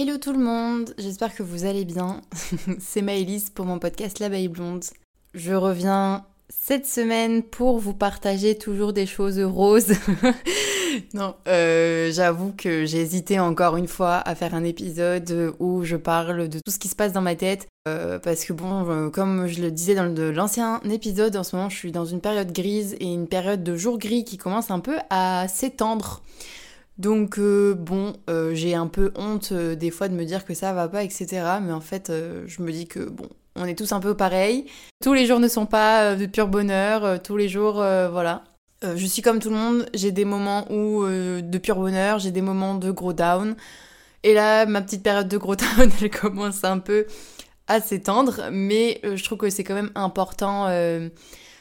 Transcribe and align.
Hello 0.00 0.16
tout 0.16 0.32
le 0.32 0.38
monde, 0.38 0.94
j'espère 0.96 1.34
que 1.34 1.42
vous 1.42 1.64
allez 1.64 1.84
bien. 1.84 2.20
C'est 2.78 3.02
Maëlys 3.02 3.50
pour 3.50 3.66
mon 3.66 3.80
podcast 3.80 4.20
L'abeille 4.20 4.46
blonde. 4.46 4.84
Je 5.34 5.54
reviens 5.54 6.24
cette 6.48 6.86
semaine 6.86 7.42
pour 7.42 7.80
vous 7.80 7.94
partager 7.94 8.56
toujours 8.56 8.92
des 8.92 9.06
choses 9.06 9.40
roses. 9.40 9.94
non, 11.14 11.34
euh, 11.48 12.12
j'avoue 12.12 12.52
que 12.56 12.86
j'ai 12.86 13.00
hésité 13.00 13.40
encore 13.40 13.76
une 13.76 13.88
fois 13.88 14.18
à 14.18 14.36
faire 14.36 14.54
un 14.54 14.62
épisode 14.62 15.52
où 15.58 15.82
je 15.82 15.96
parle 15.96 16.48
de 16.48 16.60
tout 16.64 16.70
ce 16.70 16.78
qui 16.78 16.86
se 16.86 16.94
passe 16.94 17.12
dans 17.12 17.20
ma 17.20 17.34
tête. 17.34 17.66
Euh, 17.88 18.20
parce 18.20 18.44
que 18.44 18.52
bon, 18.52 18.88
euh, 18.88 19.10
comme 19.10 19.48
je 19.48 19.60
le 19.60 19.72
disais 19.72 19.96
dans 19.96 20.04
l'ancien 20.32 20.80
épisode, 20.88 21.34
en 21.34 21.42
ce 21.42 21.56
moment 21.56 21.70
je 21.70 21.76
suis 21.76 21.90
dans 21.90 22.04
une 22.04 22.20
période 22.20 22.52
grise 22.52 22.94
et 23.00 23.12
une 23.12 23.26
période 23.26 23.64
de 23.64 23.74
jour 23.74 23.98
gris 23.98 24.24
qui 24.24 24.36
commence 24.36 24.70
un 24.70 24.78
peu 24.78 24.98
à 25.10 25.48
s'étendre. 25.48 26.22
Donc 26.98 27.38
bon, 27.38 28.14
j'ai 28.52 28.74
un 28.74 28.88
peu 28.88 29.12
honte 29.14 29.52
des 29.52 29.90
fois 29.90 30.08
de 30.08 30.14
me 30.14 30.24
dire 30.24 30.44
que 30.44 30.54
ça 30.54 30.72
va 30.72 30.88
pas, 30.88 31.04
etc. 31.04 31.26
Mais 31.62 31.72
en 31.72 31.80
fait, 31.80 32.12
je 32.46 32.62
me 32.62 32.72
dis 32.72 32.86
que 32.88 33.08
bon, 33.08 33.28
on 33.54 33.64
est 33.66 33.76
tous 33.76 33.92
un 33.92 34.00
peu 34.00 34.16
pareils. 34.16 34.66
Tous 35.02 35.14
les 35.14 35.26
jours 35.26 35.38
ne 35.38 35.48
sont 35.48 35.66
pas 35.66 36.16
de 36.16 36.26
pur 36.26 36.48
bonheur, 36.48 37.22
tous 37.22 37.36
les 37.36 37.48
jours, 37.48 37.74
voilà. 37.74 38.42
je 38.82 39.06
suis 39.06 39.22
comme 39.22 39.38
tout 39.38 39.50
le 39.50 39.56
monde, 39.56 39.88
j'ai 39.94 40.10
des 40.10 40.24
moments 40.24 40.70
où 40.72 41.04
de 41.06 41.58
pur 41.58 41.76
bonheur, 41.76 42.18
j'ai 42.18 42.32
des 42.32 42.42
moments 42.42 42.74
de 42.74 42.90
gros 42.90 43.12
down. 43.12 43.54
Et 44.24 44.34
là, 44.34 44.66
ma 44.66 44.82
petite 44.82 45.04
période 45.04 45.28
de 45.28 45.38
gros 45.38 45.54
down, 45.56 45.90
elle 46.00 46.10
commence 46.10 46.64
un 46.64 46.80
peu 46.80 47.06
à 47.68 47.80
s'étendre, 47.80 48.48
mais 48.50 49.00
je 49.04 49.22
trouve 49.22 49.38
que 49.38 49.50
c'est 49.50 49.62
quand 49.62 49.74
même 49.74 49.92
important 49.94 50.66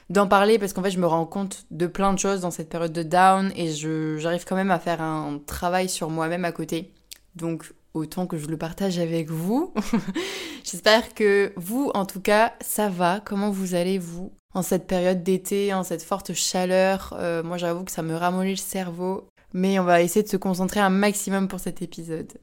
d'en 0.09 0.27
parler 0.27 0.57
parce 0.59 0.73
qu'en 0.73 0.83
fait 0.83 0.91
je 0.91 0.99
me 0.99 1.07
rends 1.07 1.25
compte 1.25 1.65
de 1.71 1.87
plein 1.87 2.13
de 2.13 2.19
choses 2.19 2.41
dans 2.41 2.51
cette 2.51 2.69
période 2.69 2.93
de 2.93 3.03
down 3.03 3.51
et 3.55 3.71
j'arrive 3.71 4.45
quand 4.45 4.55
même 4.55 4.71
à 4.71 4.79
faire 4.79 5.01
un 5.01 5.39
travail 5.45 5.89
sur 5.89 6.09
moi-même 6.09 6.45
à 6.45 6.51
côté. 6.51 6.93
Donc 7.35 7.73
autant 7.93 8.27
que 8.27 8.37
je 8.37 8.47
le 8.47 8.57
partage 8.57 8.99
avec 8.99 9.29
vous. 9.29 9.73
J'espère 10.63 11.13
que 11.13 11.53
vous 11.55 11.91
en 11.93 12.05
tout 12.05 12.21
cas 12.21 12.53
ça 12.61 12.89
va. 12.89 13.19
Comment 13.19 13.51
vous 13.51 13.75
allez 13.75 13.97
vous 13.97 14.31
en 14.53 14.61
cette 14.61 14.87
période 14.87 15.23
d'été, 15.23 15.73
en 15.73 15.83
cette 15.83 16.03
forte 16.03 16.33
chaleur? 16.33 17.15
Euh, 17.19 17.43
Moi 17.43 17.57
j'avoue 17.57 17.83
que 17.83 17.91
ça 17.91 18.01
me 18.03 18.15
ramollit 18.15 18.51
le 18.51 18.57
cerveau. 18.57 19.27
Mais 19.53 19.79
on 19.79 19.83
va 19.83 20.01
essayer 20.01 20.23
de 20.23 20.27
se 20.29 20.37
concentrer 20.37 20.81
un 20.81 20.89
maximum 20.89 21.47
pour 21.47 21.59
cet 21.59 21.81
épisode. 21.81 22.33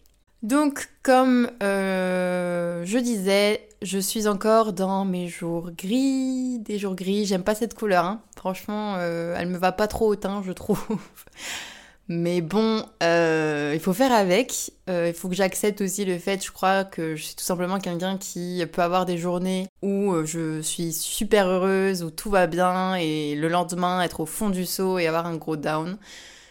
Donc, 0.45 0.91
comme 1.03 1.51
euh, 1.63 2.83
je 2.85 2.99
disais, 2.99 3.67
je 3.81 3.99
suis 3.99 4.29
encore 4.29 4.75
dans 4.75 5.07
mes 5.07 5.27
jours 5.27 5.71
gris, 5.71 6.59
des 6.59 6.79
jours 6.79 6.95
gris. 6.95 7.25
J'aime 7.25 7.43
pas 7.43 7.55
cette 7.55 7.73
couleur, 7.73 8.05
hein. 8.05 8.21
franchement, 8.37 8.97
euh, 8.99 9.35
elle 9.39 9.49
me 9.49 9.57
va 9.57 9.73
pas 9.73 9.87
trop 9.87 10.07
au 10.07 10.17
teint, 10.17 10.43
je 10.45 10.53
trouve. 10.53 10.85
Mais 12.09 12.43
bon, 12.43 12.85
euh, 13.03 13.71
il 13.73 13.81
faut 13.81 13.95
faire 13.95 14.13
avec. 14.13 14.73
il 14.87 15.15
faut 15.15 15.31
que 15.31 15.35
j'accepte 15.35 15.81
aussi 15.81 16.05
le 16.05 16.19
fait, 16.19 16.45
je 16.45 16.53
crois, 16.53 16.85
que 16.85 17.17
je 17.17 17.23
suis 17.23 17.37
tout 17.37 17.45
simplement 17.45 17.79
quelqu'un 17.79 18.19
qui 18.19 18.63
peut 18.71 18.83
avoir 18.83 19.07
des 19.07 19.17
journées 19.17 19.67
où 19.81 20.15
je 20.27 20.61
suis 20.61 20.93
super 20.93 21.49
heureuse, 21.49 22.03
où 22.03 22.11
tout 22.11 22.29
va 22.29 22.47
bien, 22.47 22.97
et 22.97 23.35
le 23.35 23.49
lendemain 23.49 24.03
être 24.03 24.21
au 24.21 24.27
fond 24.27 24.51
du 24.51 24.67
seau 24.67 24.99
et 24.99 25.07
avoir 25.07 25.25
un 25.25 25.37
gros 25.37 25.57
down. 25.57 25.97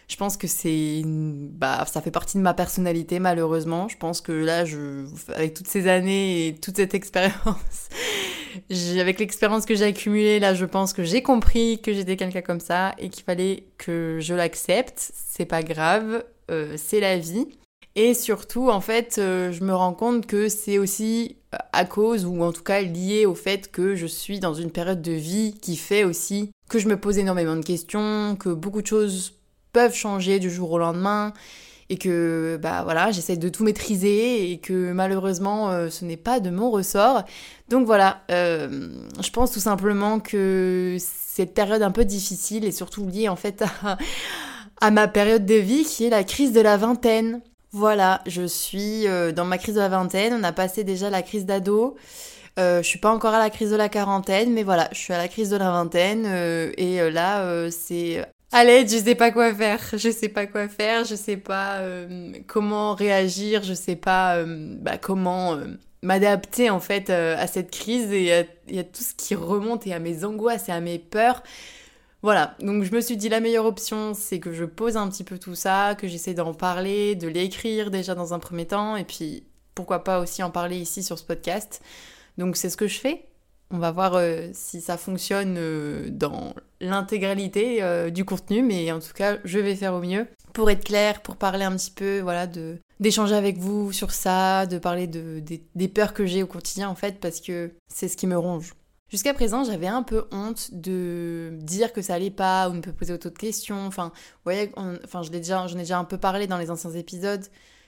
Je 0.08 0.16
pense 0.16 0.36
que 0.36 0.46
c'est, 0.46 1.02
bah, 1.04 1.84
ça 1.86 2.00
fait 2.00 2.10
partie 2.10 2.36
de 2.36 2.42
ma 2.42 2.54
personnalité 2.54 3.18
malheureusement. 3.18 3.88
Je 3.88 3.96
pense 3.96 4.20
que 4.20 4.32
là, 4.32 4.64
je, 4.64 5.06
avec 5.34 5.54
toutes 5.54 5.68
ces 5.68 5.88
années 5.88 6.48
et 6.48 6.54
toute 6.54 6.76
cette 6.76 6.94
expérience, 6.94 7.88
avec 8.98 9.18
l'expérience 9.18 9.64
que 9.64 9.74
j'ai 9.74 9.86
accumulée, 9.86 10.40
là, 10.40 10.54
je 10.54 10.64
pense 10.64 10.92
que 10.92 11.02
j'ai 11.02 11.22
compris 11.22 11.80
que 11.80 11.92
j'étais 11.92 12.16
quelqu'un 12.16 12.42
comme 12.42 12.60
ça 12.60 12.94
et 12.98 13.08
qu'il 13.08 13.24
fallait 13.24 13.64
que 13.78 14.18
je 14.20 14.34
l'accepte. 14.34 15.12
C'est 15.14 15.46
pas 15.46 15.62
grave, 15.62 16.24
euh, 16.50 16.74
c'est 16.76 17.00
la 17.00 17.18
vie. 17.18 17.46
Et 17.96 18.14
surtout, 18.14 18.70
en 18.70 18.80
fait, 18.80 19.16
euh, 19.18 19.52
je 19.52 19.62
me 19.62 19.72
rends 19.72 19.94
compte 19.94 20.26
que 20.26 20.48
c'est 20.48 20.78
aussi 20.78 21.36
euh, 21.54 21.58
à 21.72 21.84
cause, 21.84 22.26
ou 22.26 22.42
en 22.42 22.52
tout 22.52 22.64
cas 22.64 22.80
lié 22.82 23.24
au 23.24 23.36
fait 23.36 23.70
que 23.70 23.94
je 23.94 24.06
suis 24.06 24.40
dans 24.40 24.54
une 24.54 24.72
période 24.72 25.00
de 25.00 25.12
vie 25.12 25.54
qui 25.60 25.76
fait 25.76 26.02
aussi 26.02 26.50
que 26.68 26.80
je 26.80 26.88
me 26.88 26.98
pose 26.98 27.18
énormément 27.18 27.54
de 27.54 27.64
questions, 27.64 28.36
que 28.36 28.48
beaucoup 28.48 28.82
de 28.82 28.86
choses 28.86 29.34
peuvent 29.74 29.94
changer 29.94 30.38
du 30.38 30.50
jour 30.50 30.70
au 30.70 30.78
lendemain 30.78 31.34
et 31.90 31.98
que 31.98 32.58
bah 32.62 32.82
voilà 32.82 33.10
j'essaie 33.10 33.36
de 33.36 33.48
tout 33.48 33.64
maîtriser 33.64 34.50
et 34.50 34.58
que 34.58 34.92
malheureusement 34.92 35.70
euh, 35.70 35.90
ce 35.90 36.04
n'est 36.04 36.16
pas 36.16 36.40
de 36.40 36.50
mon 36.50 36.70
ressort. 36.70 37.24
Donc 37.68 37.86
voilà 37.86 38.22
euh, 38.30 38.88
je 39.22 39.30
pense 39.30 39.52
tout 39.52 39.60
simplement 39.60 40.20
que 40.20 40.96
cette 40.98 41.54
période 41.54 41.82
un 41.82 41.90
peu 41.90 42.04
difficile 42.04 42.64
est 42.64 42.72
surtout 42.72 43.06
liée 43.06 43.28
en 43.28 43.36
fait 43.36 43.64
à, 44.80 44.90
ma 44.90 45.08
période 45.08 45.44
de 45.44 45.56
vie 45.56 45.84
qui 45.84 46.04
est 46.06 46.10
la 46.10 46.24
crise 46.24 46.52
de 46.52 46.60
la 46.60 46.76
vingtaine. 46.76 47.42
Voilà 47.72 48.22
je 48.26 48.46
suis 48.46 49.06
euh, 49.08 49.32
dans 49.32 49.44
ma 49.44 49.58
crise 49.58 49.74
de 49.74 49.80
la 49.80 49.88
vingtaine. 49.88 50.32
On 50.32 50.44
a 50.44 50.52
passé 50.52 50.84
déjà 50.84 51.10
la 51.10 51.22
crise 51.22 51.44
d'ado. 51.44 51.96
Je 52.56 52.82
suis 52.82 53.00
pas 53.00 53.12
encore 53.12 53.34
à 53.34 53.40
la 53.40 53.50
crise 53.50 53.72
de 53.72 53.76
la 53.76 53.88
quarantaine, 53.88 54.52
mais 54.52 54.62
voilà, 54.62 54.88
je 54.92 54.98
suis 54.98 55.12
à 55.12 55.18
la 55.18 55.26
crise 55.26 55.50
de 55.50 55.56
la 55.56 55.72
vingtaine 55.72 56.24
et 56.78 57.10
là, 57.10 57.68
c'est 57.72 58.24
Allez, 58.56 58.86
je 58.86 58.98
sais 58.98 59.16
pas 59.16 59.32
quoi 59.32 59.52
faire, 59.52 59.80
je 59.94 60.10
sais 60.12 60.28
pas 60.28 60.46
quoi 60.46 60.68
faire, 60.68 61.04
je 61.04 61.16
sais 61.16 61.36
pas 61.36 61.78
euh, 61.78 62.32
comment 62.46 62.94
réagir, 62.94 63.64
je 63.64 63.74
sais 63.74 63.96
pas 63.96 64.36
euh, 64.36 64.76
bah, 64.78 64.96
comment 64.96 65.54
euh, 65.54 65.76
m'adapter 66.02 66.70
en 66.70 66.78
fait 66.78 67.10
à 67.10 67.48
cette 67.48 67.72
crise 67.72 68.12
et 68.12 68.32
à, 68.32 68.44
tout 68.84 69.02
ce 69.02 69.12
qui 69.12 69.34
remonte 69.34 69.88
et 69.88 69.92
à 69.92 69.98
mes 69.98 70.24
angoisses 70.24 70.68
et 70.68 70.72
à 70.72 70.80
mes 70.80 71.00
peurs. 71.00 71.42
Voilà, 72.22 72.54
donc 72.60 72.84
je 72.84 72.94
me 72.94 73.00
suis 73.00 73.16
dit 73.16 73.28
la 73.28 73.40
meilleure 73.40 73.66
option 73.66 74.14
c'est 74.14 74.38
que 74.38 74.52
je 74.52 74.64
pose 74.64 74.96
un 74.96 75.08
petit 75.08 75.24
peu 75.24 75.36
tout 75.36 75.56
ça, 75.56 75.96
que 75.96 76.06
j'essaie 76.06 76.34
d'en 76.34 76.54
parler, 76.54 77.16
de 77.16 77.26
l'écrire 77.26 77.90
déjà 77.90 78.14
dans 78.14 78.34
un 78.34 78.38
premier 78.38 78.66
temps 78.66 78.94
et 78.94 79.04
puis 79.04 79.42
pourquoi 79.74 80.04
pas 80.04 80.20
aussi 80.20 80.44
en 80.44 80.52
parler 80.52 80.76
ici 80.76 81.02
sur 81.02 81.18
ce 81.18 81.24
podcast. 81.24 81.82
Donc 82.38 82.56
c'est 82.56 82.70
ce 82.70 82.76
que 82.76 82.86
je 82.86 83.00
fais. 83.00 83.26
On 83.72 83.78
va 83.78 83.90
voir 83.90 84.16
si 84.52 84.80
ça 84.80 84.96
fonctionne 84.96 85.58
dans 86.10 86.54
l'intégralité 86.84 87.82
euh, 87.82 88.10
du 88.10 88.24
contenu, 88.24 88.62
mais 88.62 88.92
en 88.92 89.00
tout 89.00 89.12
cas, 89.14 89.38
je 89.44 89.58
vais 89.58 89.74
faire 89.74 89.94
au 89.94 90.00
mieux 90.00 90.26
pour 90.52 90.70
être 90.70 90.84
clair, 90.84 91.20
pour 91.20 91.36
parler 91.36 91.64
un 91.64 91.76
petit 91.76 91.90
peu, 91.90 92.20
voilà, 92.20 92.46
de 92.46 92.78
d'échanger 93.00 93.34
avec 93.34 93.58
vous 93.58 93.92
sur 93.92 94.12
ça, 94.12 94.66
de 94.66 94.78
parler 94.78 95.06
de, 95.08 95.42
des, 95.74 95.88
peurs 95.88 96.14
que 96.14 96.24
j'ai 96.24 96.42
au 96.42 96.46
quotidien 96.46 96.88
en 96.88 96.94
fait, 96.94 97.18
parce 97.20 97.40
que 97.40 97.72
c'est 97.88 98.08
ce 98.08 98.16
qui 98.16 98.26
me 98.26 98.38
ronge. 98.38 98.72
Jusqu'à 99.10 99.34
présent, 99.34 99.64
j'avais 99.64 99.88
un 99.88 100.02
peu 100.02 100.24
honte 100.30 100.70
de 100.72 101.50
dire 101.60 101.92
que 101.92 102.02
ça 102.02 102.14
allait 102.14 102.30
pas 102.30 102.68
ou 102.68 102.72
de 102.72 102.76
me 102.86 102.92
poser 102.92 103.12
autant 103.12 103.28
de 103.28 103.34
questions. 103.34 103.86
Enfin, 103.86 104.12
vous 104.14 104.40
voyez, 104.44 104.72
enfin, 105.04 105.22
je 105.22 105.30
déjà, 105.30 105.66
j'en 105.66 105.76
ai 105.76 105.80
déjà 105.82 105.98
un 105.98 106.04
peu 106.04 106.18
parlé 106.18 106.46
dans 106.46 106.56
les 106.56 106.70
anciens 106.70 106.92
épisodes. 106.92 107.44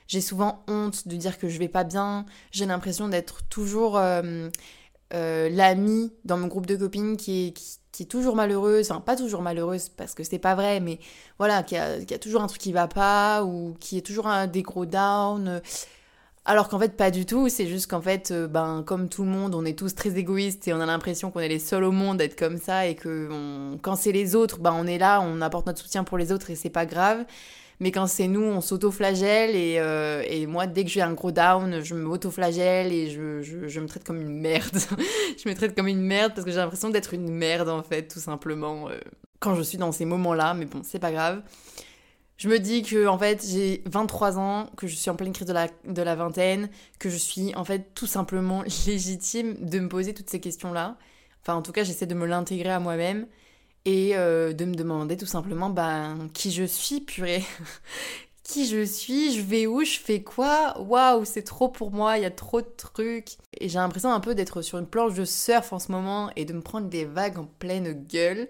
J'ai 0.08 0.20
souvent 0.20 0.62
honte 0.68 1.08
de 1.08 1.16
dire 1.16 1.38
que 1.38 1.48
je 1.48 1.58
vais 1.58 1.68
pas 1.68 1.84
bien. 1.84 2.26
J'ai 2.52 2.66
l'impression 2.66 3.08
d'être 3.08 3.42
toujours 3.48 3.96
euh, 3.96 4.50
l'amie 5.12 6.12
dans 6.24 6.36
mon 6.36 6.46
groupe 6.48 6.66
de 6.66 6.76
copines 6.76 7.16
qui 7.16 7.48
est, 7.48 7.52
qui, 7.92 8.02
est 8.02 8.06
toujours 8.06 8.36
malheureuse, 8.36 8.90
enfin 8.90 9.00
pas 9.00 9.16
toujours 9.16 9.42
malheureuse 9.42 9.88
parce 9.88 10.14
que 10.14 10.24
c'est 10.24 10.38
pas 10.38 10.54
vrai, 10.54 10.80
mais 10.80 10.98
voilà, 11.38 11.62
qui 11.62 11.76
a, 11.76 12.00
qui 12.04 12.14
a, 12.14 12.18
toujours 12.18 12.42
un 12.42 12.46
truc 12.46 12.60
qui 12.60 12.72
va 12.72 12.88
pas 12.88 13.44
ou 13.44 13.76
qui 13.80 13.98
est 13.98 14.02
toujours 14.02 14.26
un 14.26 14.46
des 14.46 14.62
gros 14.62 14.86
down. 14.86 15.60
Alors 16.48 16.68
qu'en 16.68 16.78
fait 16.78 16.96
pas 16.96 17.10
du 17.10 17.26
tout, 17.26 17.48
c'est 17.48 17.66
juste 17.66 17.90
qu'en 17.90 18.00
fait, 18.00 18.30
euh, 18.30 18.46
ben 18.46 18.84
comme 18.86 19.08
tout 19.08 19.24
le 19.24 19.30
monde, 19.30 19.56
on 19.56 19.64
est 19.64 19.76
tous 19.76 19.96
très 19.96 20.16
égoïstes 20.16 20.68
et 20.68 20.72
on 20.72 20.80
a 20.80 20.86
l'impression 20.86 21.32
qu'on 21.32 21.40
est 21.40 21.48
les 21.48 21.58
seuls 21.58 21.82
au 21.82 21.90
monde 21.90 22.18
d'être 22.18 22.38
comme 22.38 22.56
ça 22.56 22.86
et 22.86 22.94
que 22.94 23.28
quand 23.82 23.96
c'est 23.96 24.12
les 24.12 24.36
autres, 24.36 24.60
ben 24.60 24.72
on 24.72 24.86
est 24.86 24.98
là, 24.98 25.20
on 25.20 25.40
apporte 25.40 25.66
notre 25.66 25.80
soutien 25.80 26.04
pour 26.04 26.18
les 26.18 26.30
autres 26.30 26.50
et 26.50 26.54
c'est 26.54 26.70
pas 26.70 26.86
grave. 26.86 27.24
Mais 27.80 27.90
quand 27.90 28.06
c'est 28.06 28.28
nous, 28.28 28.42
on 28.42 28.60
s'auto-flagelle 28.60 29.56
et, 29.56 29.78
euh, 29.80 30.22
et, 30.26 30.46
moi, 30.46 30.66
dès 30.66 30.84
que 30.84 30.90
j'ai 30.90 31.02
un 31.02 31.12
gros 31.12 31.32
down, 31.32 31.82
je 31.82 31.94
m'auto-flagelle 31.94 32.92
et 32.92 33.10
je, 33.10 33.42
je, 33.42 33.66
je, 33.68 33.80
me 33.80 33.88
traite 33.88 34.04
comme 34.04 34.20
une 34.20 34.40
merde. 34.40 34.78
je 35.44 35.48
me 35.48 35.54
traite 35.54 35.74
comme 35.74 35.88
une 35.88 36.00
merde 36.00 36.32
parce 36.34 36.44
que 36.44 36.52
j'ai 36.52 36.58
l'impression 36.58 36.90
d'être 36.90 37.12
une 37.12 37.28
merde 37.28 37.68
en 37.68 37.82
fait, 37.82 38.04
tout 38.04 38.20
simplement, 38.20 38.88
euh, 38.88 38.98
quand 39.40 39.56
je 39.56 39.62
suis 39.62 39.78
dans 39.78 39.92
ces 39.92 40.04
moments-là. 40.04 40.54
Mais 40.54 40.64
bon, 40.66 40.80
c'est 40.84 41.00
pas 41.00 41.10
grave. 41.12 41.42
Je 42.36 42.48
me 42.48 42.58
dis 42.58 42.82
que 42.82 43.06
en 43.06 43.18
fait 43.18 43.46
j'ai 43.46 43.82
23 43.86 44.38
ans, 44.38 44.70
que 44.76 44.86
je 44.86 44.94
suis 44.94 45.08
en 45.10 45.16
pleine 45.16 45.32
crise 45.32 45.46
de 45.46 45.52
la, 45.52 45.68
de 45.86 46.02
la 46.02 46.14
vingtaine, 46.14 46.68
que 46.98 47.08
je 47.08 47.16
suis 47.16 47.54
en 47.54 47.64
fait 47.64 47.94
tout 47.94 48.06
simplement 48.06 48.62
légitime 48.86 49.54
de 49.58 49.78
me 49.78 49.88
poser 49.88 50.12
toutes 50.14 50.30
ces 50.30 50.40
questions-là. 50.40 50.96
Enfin 51.42 51.54
en 51.54 51.62
tout 51.62 51.72
cas 51.72 51.84
j'essaie 51.84 52.06
de 52.06 52.14
me 52.14 52.26
l'intégrer 52.26 52.70
à 52.70 52.80
moi-même 52.80 53.26
et 53.86 54.16
euh, 54.16 54.52
de 54.52 54.64
me 54.64 54.74
demander 54.74 55.16
tout 55.16 55.26
simplement 55.26 55.70
ben, 55.70 56.28
qui 56.34 56.50
je 56.50 56.64
suis, 56.64 57.00
purée. 57.00 57.44
qui 58.42 58.66
je 58.66 58.84
suis, 58.84 59.32
je 59.34 59.40
vais 59.40 59.66
où, 59.66 59.82
je 59.84 59.98
fais 59.98 60.22
quoi, 60.22 60.80
waouh, 60.80 61.24
c'est 61.24 61.42
trop 61.42 61.68
pour 61.68 61.90
moi, 61.90 62.16
il 62.18 62.22
y 62.22 62.26
a 62.26 62.30
trop 62.30 62.60
de 62.60 62.70
trucs. 62.76 63.30
Et 63.58 63.68
j'ai 63.68 63.78
l'impression 63.78 64.12
un 64.12 64.20
peu 64.20 64.34
d'être 64.34 64.62
sur 64.62 64.78
une 64.78 64.86
planche 64.86 65.14
de 65.14 65.24
surf 65.24 65.72
en 65.72 65.78
ce 65.78 65.90
moment 65.90 66.30
et 66.36 66.44
de 66.44 66.52
me 66.52 66.60
prendre 66.60 66.88
des 66.88 67.04
vagues 67.04 67.38
en 67.38 67.46
pleine 67.58 67.92
gueule. 67.92 68.48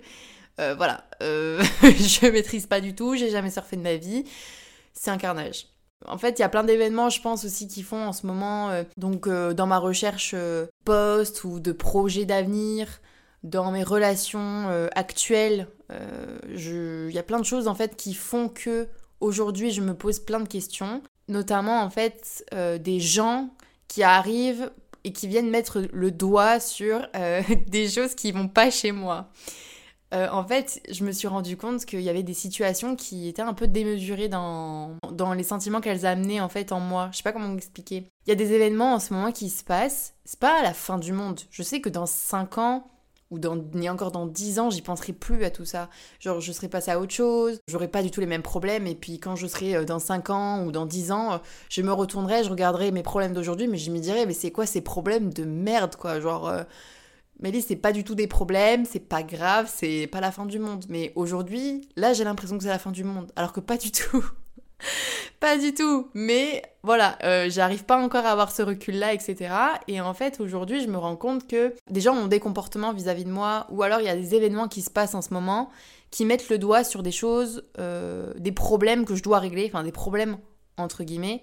Euh, 0.61 0.75
voilà, 0.75 1.05
euh, 1.23 1.63
je 1.83 2.31
maîtrise 2.31 2.67
pas 2.67 2.81
du 2.81 2.95
tout, 2.95 3.15
j'ai 3.15 3.31
jamais 3.31 3.51
surfé 3.51 3.77
de 3.77 3.83
ma 3.83 3.97
vie, 3.97 4.25
c'est 4.93 5.11
un 5.11 5.19
carnage. 5.19 5.67
En 6.07 6.19
fait, 6.19 6.39
il 6.39 6.43
y 6.43 6.45
a 6.45 6.49
plein 6.49 6.65
d'événements, 6.65 7.11
je 7.11 7.21
pense 7.21 7.45
aussi, 7.45 7.69
qui 7.69 7.83
font 7.83 8.07
en 8.07 8.13
ce 8.13 8.27
moment, 8.27 8.71
donc 8.99 9.29
dans 9.29 9.67
ma 9.67 9.79
recherche 9.79 10.35
post 10.85 11.43
ou 11.45 11.59
de 11.59 11.73
projets 11.73 12.27
d'avenir, 12.27 13.01
dans 13.47 13.71
mes 13.71 13.85
relations 13.85 14.69
euh, 14.69 14.89
actuelles, 14.95 15.69
euh, 15.93 16.39
il 17.09 17.15
y 17.15 17.19
a 17.19 17.23
plein 17.23 17.39
de 17.39 17.45
choses 17.45 17.69
en 17.69 17.75
fait 17.75 17.97
qui 17.97 18.13
font 18.13 18.49
que 18.49 18.89
aujourd'hui 19.21 19.71
je 19.71 19.81
me 19.81 19.95
pose 19.95 20.19
plein 20.19 20.41
de 20.41 20.49
questions, 20.49 21.03
notamment 21.29 21.81
en 21.81 21.91
fait 21.91 22.45
euh, 22.53 22.79
des 22.79 22.99
gens 22.99 23.51
qui 23.89 24.03
arrivent 24.03 24.71
et 25.05 25.13
qui 25.13 25.29
viennent 25.29 25.51
mettre 25.51 25.85
le 25.93 26.11
doigt 26.11 26.59
sur 26.59 27.07
euh, 27.15 27.43
des 27.69 27.89
choses 27.89 28.15
qui 28.15 28.33
vont 28.33 28.49
pas 28.49 28.71
chez 28.71 28.93
moi. 28.93 29.31
Euh, 30.15 30.29
en 30.31 30.45
fait, 30.47 30.81
je 30.91 31.05
me 31.05 31.13
suis 31.13 31.27
rendu 31.27 31.57
compte 31.57 31.85
qu'il 31.85 32.01
y 32.01 32.09
avait 32.09 32.23
des 32.23 32.35
situations 32.35 32.95
qui 32.95 33.29
étaient 33.29 33.43
un 33.43 33.55
peu 33.55 33.67
démesurées 33.67 34.29
dans, 34.29 34.97
dans 35.11 35.33
les 35.33 35.43
sentiments 35.43 35.81
qu'elles 35.81 36.07
amenaient 36.07 36.41
en 36.41 36.49
fait 36.49 36.73
en 36.73 36.81
moi. 36.81 37.09
Je 37.13 37.19
sais 37.19 37.23
pas 37.23 37.33
comment 37.33 37.55
expliquer. 37.55 38.09
Il 38.27 38.31
y 38.31 38.33
a 38.33 38.37
des 38.37 38.53
événements 38.53 38.95
en 38.95 39.01
ce 39.01 39.13
moment 39.13 39.33
qui 39.33 39.51
se 39.51 39.65
passent. 39.65 40.15
C'est 40.25 40.39
pas 40.39 40.63
la 40.63 40.75
fin 40.75 40.99
du 40.99 41.13
monde. 41.13 41.41
Je 41.51 41.63
sais 41.63 41.81
que 41.81 41.89
dans 41.89 42.07
5 42.07 42.59
ans, 42.59 42.91
ou 43.31 43.39
dans, 43.39 43.57
ni 43.75 43.89
encore 43.89 44.13
dans 44.13 44.27
10 44.27 44.61
ans, 44.61 44.71
j'y 44.71 44.83
penserai 44.83 45.13
plus 45.13 45.45
à 45.45 45.51
tout 45.51 45.65
ça. 45.65 45.89
Genre, 46.21 46.41
je 46.41 46.53
serai 46.53 46.69
passée 46.69 46.93
à 46.93 47.01
autre 47.01 47.13
chose, 47.13 47.59
j'aurai 47.69 47.89
pas 47.89 48.03
du 48.03 48.11
tout 48.11 48.21
les 48.21 48.27
mêmes 48.27 48.43
problèmes, 48.43 48.87
et 48.87 48.95
puis 48.95 49.19
quand 49.19 49.35
je 49.35 49.47
serai 49.47 49.75
euh, 49.75 49.85
dans 49.85 49.99
5 49.99 50.31
ans 50.31 50.65
ou 50.65 50.71
dans 50.71 50.87
10 50.87 51.11
ans, 51.13 51.33
euh, 51.33 51.39
je 51.69 51.83
me 51.83 51.93
retournerai, 51.93 52.45
je 52.45 52.51
regarderai 52.51 52.93
mes 52.93 53.03
problèmes 53.03 53.33
d'aujourd'hui, 53.33 53.67
mais 53.67 53.79
je 53.79 53.91
me 53.91 53.99
dirai, 53.99 54.27
mais 54.27 54.35
c'est 54.35 54.53
quoi 54.53 54.67
ces 54.67 54.81
problèmes 54.81 55.33
de 55.33 55.45
merde, 55.45 55.97
quoi? 55.97 56.21
Genre, 56.21 56.53
Mélie, 57.41 57.63
c'est 57.63 57.77
pas 57.77 57.93
du 57.93 58.03
tout 58.03 58.15
des 58.15 58.27
problèmes, 58.27 58.85
c'est 58.85 59.01
pas 59.01 59.23
grave, 59.23 59.71
c'est 59.73 60.07
pas 60.07 60.21
la 60.21 60.33
fin 60.33 60.47
du 60.47 60.59
monde. 60.59 60.85
Mais 60.89 61.13
aujourd'hui, 61.17 61.89
là, 61.97 62.13
j'ai 62.13 62.25
l'impression 62.25 62.57
que 62.57 62.65
c'est 62.65 62.71
la 62.71 62.79
fin 62.79 62.93
du 62.93 63.05
monde, 63.05 63.31
alors 63.37 63.53
que 63.53 63.61
pas 63.61 63.77
du 63.77 63.91
tout. 63.91 64.25
pas 65.41 65.59
du 65.59 65.75
tout. 65.75 66.09
Mais 66.15 66.63
voilà, 66.83 67.19
euh, 67.25 67.51
j'arrive 67.51 67.85
pas 67.85 68.03
encore 68.03 68.25
à 68.25 68.31
avoir 68.31 68.51
ce 68.51 68.63
recul-là, 68.63 69.13
etc. 69.13 69.55
Et 69.87 70.01
en 70.01 70.15
fait, 70.15 70.41
aujourd'hui, 70.41 70.81
je 70.81 70.89
me 70.89 70.97
rends 70.97 71.17
compte 71.17 71.47
que 71.47 71.75
des 71.91 72.01
gens 72.01 72.15
ont 72.15 72.27
des 72.27 72.41
comportements 72.41 72.93
vis-à-vis 72.93 73.25
de 73.25 73.31
moi, 73.31 73.67
ou 73.71 73.83
alors 73.83 74.01
il 74.01 74.07
y 74.07 74.11
a 74.11 74.17
des 74.17 74.35
événements 74.35 74.69
qui 74.69 74.81
se 74.81 74.91
passent 74.91 75.15
en 75.15 75.23
ce 75.23 75.35
moment 75.35 75.71
qui 76.11 76.25
mettent 76.25 76.49
le 76.49 76.59
doigt 76.59 76.85
sur 76.85 77.03
des 77.03 77.13
choses, 77.13 77.65
euh, 77.79 78.33
des 78.39 78.53
problèmes 78.53 79.05
que 79.05 79.15
je 79.15 79.23
dois 79.23 79.39
régler, 79.39 79.67
enfin 79.67 79.85
des 79.85 79.93
problèmes 79.93 80.39
entre 80.79 81.05
guillemets, 81.05 81.43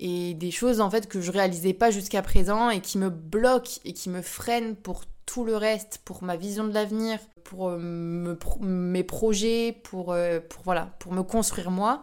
et 0.00 0.34
des 0.34 0.50
choses 0.50 0.80
en 0.80 0.90
fait 0.90 1.08
que 1.08 1.20
je 1.20 1.30
réalisais 1.30 1.72
pas 1.72 1.90
jusqu'à 1.90 2.22
présent 2.22 2.70
et 2.70 2.80
qui 2.80 2.98
me 2.98 3.10
bloquent 3.10 3.80
et 3.84 3.92
qui 3.92 4.10
me 4.10 4.22
freinent 4.22 4.76
pour 4.76 5.04
tout 5.26 5.44
le 5.44 5.56
reste, 5.56 6.00
pour 6.04 6.22
ma 6.22 6.36
vision 6.36 6.64
de 6.64 6.72
l'avenir, 6.72 7.18
pour 7.44 7.68
euh, 7.68 8.36
mes 8.60 9.04
projets, 9.04 9.80
pour, 9.84 10.12
euh, 10.12 10.40
pour, 10.40 10.62
voilà, 10.64 10.94
pour 10.98 11.12
me 11.12 11.22
construire 11.22 11.70
moi. 11.70 12.02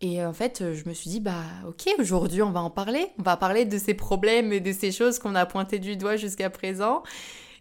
Et 0.00 0.24
en 0.24 0.34
fait, 0.34 0.74
je 0.74 0.86
me 0.88 0.92
suis 0.92 1.08
dit, 1.08 1.20
bah 1.20 1.44
ok, 1.66 1.88
aujourd'hui 1.98 2.42
on 2.42 2.50
va 2.50 2.60
en 2.60 2.70
parler. 2.70 3.06
On 3.18 3.22
va 3.22 3.36
parler 3.36 3.64
de 3.64 3.78
ces 3.78 3.94
problèmes 3.94 4.52
et 4.52 4.60
de 4.60 4.72
ces 4.72 4.92
choses 4.92 5.18
qu'on 5.18 5.34
a 5.34 5.46
pointées 5.46 5.78
du 5.78 5.96
doigt 5.96 6.16
jusqu'à 6.16 6.50
présent. 6.50 7.02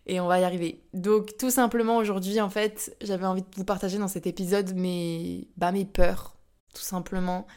Et 0.06 0.20
on 0.20 0.28
va 0.28 0.40
y 0.40 0.44
arriver. 0.44 0.84
Donc 0.94 1.38
tout 1.38 1.52
simplement 1.52 1.98
aujourd'hui, 1.98 2.42
en 2.42 2.50
fait, 2.50 2.98
j'avais 3.02 3.26
envie 3.26 3.44
de 3.44 3.48
vous 3.56 3.64
partager 3.64 3.98
dans 3.98 4.10
cet 4.10 4.28
épisode 4.28 4.74
mes, 4.76 5.48
bah, 5.56 5.72
mes 5.72 5.86
peurs, 5.86 6.36
tout 6.76 6.82
simplement 6.82 7.48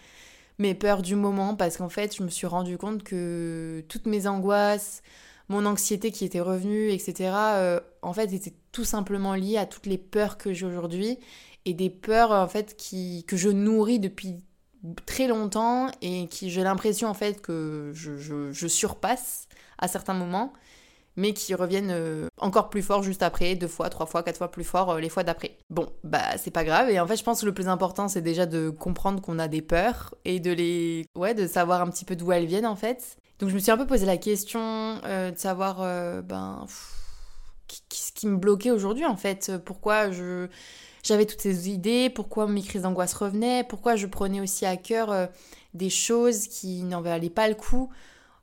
mes 0.58 0.74
peurs 0.74 1.02
du 1.02 1.14
moment 1.14 1.54
parce 1.54 1.76
qu'en 1.76 1.88
fait, 1.88 2.16
je 2.16 2.22
me 2.22 2.28
suis 2.28 2.46
rendu 2.46 2.78
compte 2.78 3.02
que 3.02 3.84
toutes 3.88 4.06
mes 4.06 4.26
angoisses, 4.26 5.02
mon 5.48 5.66
anxiété 5.66 6.10
qui 6.10 6.24
était 6.24 6.40
revenue, 6.40 6.90
etc., 6.90 7.32
euh, 7.34 7.80
en 8.02 8.12
fait, 8.12 8.32
étaient 8.32 8.54
tout 8.72 8.84
simplement 8.84 9.34
liées 9.34 9.58
à 9.58 9.66
toutes 9.66 9.86
les 9.86 9.98
peurs 9.98 10.38
que 10.38 10.52
j'ai 10.52 10.66
aujourd'hui 10.66 11.18
et 11.64 11.74
des 11.74 11.90
peurs, 11.90 12.32
en 12.32 12.48
fait, 12.48 12.76
qui, 12.76 13.24
que 13.26 13.36
je 13.36 13.48
nourris 13.48 13.98
depuis 14.00 14.36
très 15.04 15.26
longtemps 15.26 15.90
et 16.02 16.28
qui 16.28 16.50
j'ai 16.50 16.62
l'impression, 16.62 17.08
en 17.08 17.14
fait, 17.14 17.40
que 17.40 17.90
je, 17.94 18.16
je 18.52 18.66
surpasse 18.68 19.48
à 19.78 19.88
certains 19.88 20.14
moments 20.14 20.52
mais 21.16 21.32
qui 21.32 21.54
reviennent 21.54 21.90
euh, 21.90 22.28
encore 22.38 22.68
plus 22.68 22.82
fort 22.82 23.02
juste 23.02 23.22
après, 23.22 23.54
deux 23.54 23.68
fois, 23.68 23.88
trois 23.90 24.06
fois, 24.06 24.22
quatre 24.22 24.38
fois 24.38 24.50
plus 24.50 24.64
fort 24.64 24.90
euh, 24.90 25.00
les 25.00 25.08
fois 25.08 25.24
d'après. 25.24 25.56
Bon, 25.70 25.88
bah 26.04 26.36
c'est 26.36 26.50
pas 26.50 26.64
grave, 26.64 26.90
et 26.90 27.00
en 27.00 27.06
fait 27.06 27.16
je 27.16 27.24
pense 27.24 27.40
que 27.40 27.46
le 27.46 27.54
plus 27.54 27.68
important 27.68 28.08
c'est 28.08 28.20
déjà 28.22 28.46
de 28.46 28.70
comprendre 28.70 29.20
qu'on 29.20 29.38
a 29.38 29.48
des 29.48 29.62
peurs 29.62 30.14
et 30.24 30.40
de 30.40 30.52
les... 30.52 31.06
ouais, 31.14 31.34
de 31.34 31.46
savoir 31.46 31.80
un 31.80 31.88
petit 31.90 32.04
peu 32.04 32.16
d'où 32.16 32.32
elles 32.32 32.46
viennent 32.46 32.66
en 32.66 32.76
fait. 32.76 33.16
Donc 33.38 33.50
je 33.50 33.54
me 33.54 33.60
suis 33.60 33.70
un 33.70 33.76
peu 33.76 33.86
posé 33.86 34.06
la 34.06 34.16
question 34.16 35.00
euh, 35.04 35.30
de 35.30 35.38
savoir, 35.38 35.78
ben, 36.22 36.66
qu'est-ce 37.66 38.12
qui 38.12 38.26
me 38.26 38.36
bloquait 38.36 38.70
aujourd'hui 38.70 39.06
en 39.06 39.16
fait, 39.16 39.52
pourquoi 39.64 40.10
je... 40.10 40.48
J'avais 41.02 41.24
toutes 41.24 41.40
ces 41.40 41.70
idées, 41.70 42.10
pourquoi 42.10 42.48
mes 42.48 42.62
crises 42.62 42.82
d'angoisse 42.82 43.14
revenaient, 43.14 43.62
pourquoi 43.62 43.94
je 43.94 44.08
prenais 44.08 44.40
aussi 44.40 44.66
à 44.66 44.76
cœur 44.76 45.28
des 45.72 45.88
choses 45.88 46.48
qui 46.48 46.82
n'en 46.82 47.00
valaient 47.00 47.30
pas 47.30 47.46
le 47.46 47.54
coup. 47.54 47.90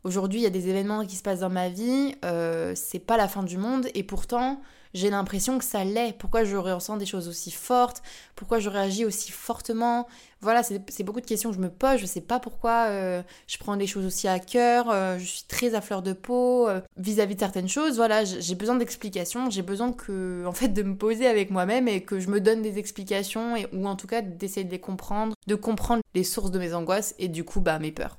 Aujourd'hui, 0.04 0.42
il 0.42 0.44
y 0.44 0.48
a 0.48 0.50
des 0.50 0.68
événements 0.68 1.06
qui 1.06 1.16
se 1.16 1.24
passent 1.24 1.40
dans 1.40 1.50
ma 1.50 1.70
vie, 1.70 2.14
euh, 2.26 2.74
c'est 2.76 3.00
pas 3.00 3.16
la 3.16 3.30
fin 3.30 3.42
du 3.42 3.58
monde, 3.58 3.88
et 3.94 4.04
pourtant, 4.04 4.62
j'ai 4.94 5.10
l'impression 5.10 5.58
que 5.58 5.64
ça 5.64 5.86
l'est. 5.86 6.14
Pourquoi 6.18 6.44
je 6.44 6.58
ressens 6.58 6.98
des 6.98 7.06
choses 7.06 7.30
aussi 7.30 7.52
fortes? 7.52 8.04
Pourquoi 8.36 8.60
je 8.60 8.70
réagis 8.70 9.06
aussi 9.06 9.32
fortement? 9.32 10.06
Voilà, 10.42 10.62
c'est 10.62 11.04
beaucoup 11.04 11.22
de 11.22 11.26
questions 11.26 11.52
que 11.52 11.56
je 11.56 11.62
me 11.62 11.70
pose. 11.70 11.98
Je 11.98 12.06
sais 12.06 12.22
pas 12.22 12.40
pourquoi 12.40 12.88
euh, 12.90 13.24
je 13.48 13.58
prends 13.58 13.78
des 13.78 13.88
choses 13.88 14.06
aussi 14.06 14.28
à 14.28 14.40
cœur. 14.40 14.92
Euh, 14.92 15.18
je 15.18 15.26
suis 15.26 15.46
très 15.48 15.74
à 15.74 15.80
fleur 15.80 16.02
de 16.02 16.12
peau 16.12 16.68
vis-à-vis 16.98 17.36
de 17.36 17.40
certaines 17.40 17.70
choses. 17.70 17.96
Voilà, 17.96 18.26
j'ai 18.26 18.56
besoin 18.56 18.76
d'explications. 18.76 19.50
J'ai 19.50 19.64
besoin 19.64 19.94
que, 19.94 20.44
en 20.48 20.52
fait, 20.52 20.68
de 20.68 20.84
me 20.84 20.98
poser 20.98 21.28
avec 21.28 21.50
moi-même 21.50 21.88
et 21.88 22.02
que 22.04 22.20
je 22.20 22.30
me 22.30 22.42
donne 22.42 22.62
des 22.62 22.78
explications 22.78 23.56
et, 23.56 23.68
ou 23.74 23.88
en 23.88 23.96
tout 23.96 24.08
cas 24.08 24.22
d'essayer 24.22 24.66
de 24.66 24.72
les 24.72 24.82
comprendre, 24.82 25.34
de 25.48 25.56
comprendre 25.56 26.04
les 26.14 26.26
sources 26.26 26.52
de 26.52 26.60
mes 26.60 26.74
angoisses 26.74 27.16
et 27.20 27.30
du 27.30 27.46
coup, 27.46 27.62
bah, 27.62 27.80
mes 27.80 27.94
peurs. 27.94 28.18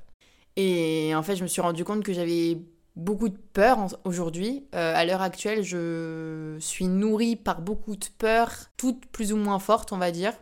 Et 0.57 1.13
en 1.15 1.23
fait, 1.23 1.35
je 1.35 1.43
me 1.43 1.47
suis 1.47 1.61
rendu 1.61 1.83
compte 1.83 2.03
que 2.03 2.13
j'avais 2.13 2.57
beaucoup 2.95 3.29
de 3.29 3.37
peur 3.53 3.87
aujourd'hui. 4.05 4.67
Euh, 4.73 4.93
à 4.95 5.05
l'heure 5.05 5.21
actuelle, 5.21 5.63
je 5.63 6.55
suis 6.59 6.87
nourrie 6.87 7.35
par 7.35 7.61
beaucoup 7.61 7.95
de 7.95 8.05
peurs, 8.17 8.51
toutes 8.77 9.05
plus 9.07 9.33
ou 9.33 9.37
moins 9.37 9.59
fortes, 9.59 9.91
on 9.91 9.97
va 9.97 10.11
dire. 10.11 10.33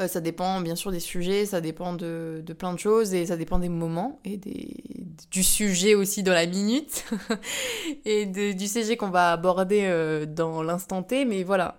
Euh, 0.00 0.08
ça 0.08 0.20
dépend 0.20 0.60
bien 0.60 0.74
sûr 0.74 0.90
des 0.90 1.00
sujets, 1.00 1.46
ça 1.46 1.60
dépend 1.60 1.94
de, 1.94 2.42
plein 2.58 2.72
de 2.72 2.78
choses 2.78 3.14
et 3.14 3.26
ça 3.26 3.36
dépend 3.36 3.58
des 3.58 3.68
moments 3.68 4.20
et 4.24 4.40
du 5.30 5.42
sujet 5.42 5.94
aussi 5.94 6.22
dans 6.22 6.32
la 6.32 6.46
minute 6.46 7.04
et 8.06 8.24
du 8.26 8.68
sujet 8.68 8.96
qu'on 8.96 9.10
va 9.10 9.32
aborder 9.32 9.82
euh, 9.84 10.24
dans 10.26 10.62
l'instant 10.62 11.02
T. 11.02 11.24
Mais 11.24 11.42
voilà. 11.42 11.78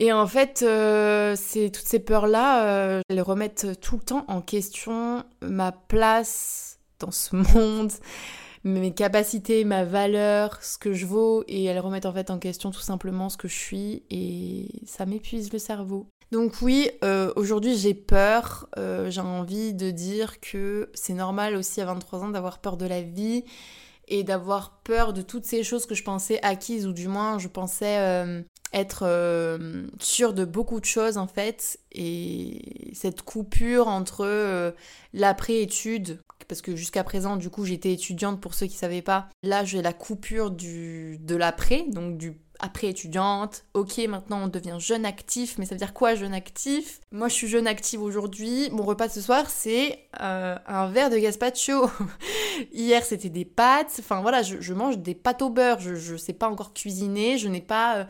Et 0.00 0.12
en 0.12 0.28
fait, 0.28 0.58
toutes 0.60 1.86
ces 1.88 1.98
peurs-là, 1.98 3.02
elles 3.08 3.20
remettent 3.20 3.80
tout 3.80 3.96
le 3.96 4.02
temps 4.02 4.24
en 4.28 4.40
question 4.40 5.24
ma 5.42 5.72
place 5.72 6.67
dans 7.00 7.10
ce 7.10 7.36
monde, 7.36 7.92
mes 8.64 8.92
capacités, 8.92 9.64
ma 9.64 9.84
valeur, 9.84 10.62
ce 10.62 10.78
que 10.78 10.92
je 10.92 11.06
vaux, 11.06 11.44
et 11.46 11.64
elles 11.64 11.78
remettent 11.78 12.06
en 12.06 12.12
fait 12.12 12.30
en 12.30 12.38
question 12.38 12.70
tout 12.70 12.80
simplement 12.80 13.28
ce 13.28 13.36
que 13.36 13.48
je 13.48 13.56
suis, 13.56 14.02
et 14.10 14.68
ça 14.86 15.06
m'épuise 15.06 15.52
le 15.52 15.58
cerveau. 15.58 16.06
Donc 16.30 16.60
oui, 16.60 16.90
euh, 17.04 17.32
aujourd'hui 17.36 17.76
j'ai 17.76 17.94
peur, 17.94 18.68
euh, 18.76 19.10
j'ai 19.10 19.22
envie 19.22 19.72
de 19.72 19.90
dire 19.90 20.40
que 20.40 20.90
c'est 20.92 21.14
normal 21.14 21.56
aussi 21.56 21.80
à 21.80 21.86
23 21.86 22.24
ans 22.24 22.28
d'avoir 22.28 22.58
peur 22.58 22.76
de 22.76 22.86
la 22.86 23.00
vie 23.00 23.44
et 24.08 24.24
d'avoir 24.24 24.80
peur 24.84 25.14
de 25.14 25.22
toutes 25.22 25.46
ces 25.46 25.62
choses 25.62 25.86
que 25.86 25.94
je 25.94 26.02
pensais 26.04 26.38
acquises, 26.42 26.86
ou 26.86 26.92
du 26.92 27.08
moins 27.08 27.38
je 27.38 27.48
pensais 27.48 27.98
euh, 27.98 28.42
être 28.74 29.58
sûre 30.00 30.34
de 30.34 30.44
beaucoup 30.44 30.80
de 30.80 30.84
choses 30.84 31.16
en 31.16 31.26
fait, 31.26 31.78
et 31.92 32.92
cette 32.92 33.22
coupure 33.22 33.88
entre 33.88 34.74
l'après-étude 35.14 36.20
parce 36.48 36.62
que 36.62 36.74
jusqu'à 36.74 37.04
présent, 37.04 37.36
du 37.36 37.50
coup, 37.50 37.64
j'étais 37.64 37.92
étudiante 37.92 38.40
pour 38.40 38.54
ceux 38.54 38.66
qui 38.66 38.74
ne 38.74 38.78
savaient 38.78 39.02
pas. 39.02 39.28
Là, 39.42 39.64
j'ai 39.64 39.82
la 39.82 39.92
coupure 39.92 40.50
du, 40.50 41.18
de 41.20 41.36
l'après, 41.36 41.84
donc 41.88 42.16
du 42.16 42.40
après 42.58 42.88
étudiante. 42.88 43.64
Ok, 43.74 43.98
maintenant 44.08 44.44
on 44.44 44.48
devient 44.48 44.76
jeune 44.78 45.06
actif, 45.06 45.58
mais 45.58 45.64
ça 45.64 45.74
veut 45.74 45.78
dire 45.78 45.94
quoi 45.94 46.14
jeune 46.14 46.34
actif? 46.34 47.00
Moi 47.12 47.28
je 47.28 47.34
suis 47.34 47.48
jeune 47.48 47.66
active 47.66 48.02
aujourd'hui. 48.02 48.68
Mon 48.70 48.82
repas 48.82 49.08
de 49.08 49.12
ce 49.12 49.20
soir 49.20 49.48
c'est 49.48 50.08
euh, 50.20 50.56
un 50.66 50.88
verre 50.88 51.10
de 51.10 51.18
gazpacho. 51.18 51.88
Hier 52.72 53.04
c'était 53.04 53.28
des 53.28 53.44
pâtes. 53.44 53.96
Enfin 54.00 54.20
voilà, 54.20 54.42
je, 54.42 54.74
mange 54.74 54.98
des 54.98 55.14
pâtes 55.14 55.42
au 55.42 55.50
beurre. 55.50 55.78
Je 55.80 56.12
ne 56.12 56.18
sais 56.18 56.32
pas 56.32 56.48
encore 56.48 56.74
cuisiner. 56.74 57.38
Je 57.38 57.48
n'ai 57.48 57.62
pas. 57.62 57.98
Euh, 57.98 58.04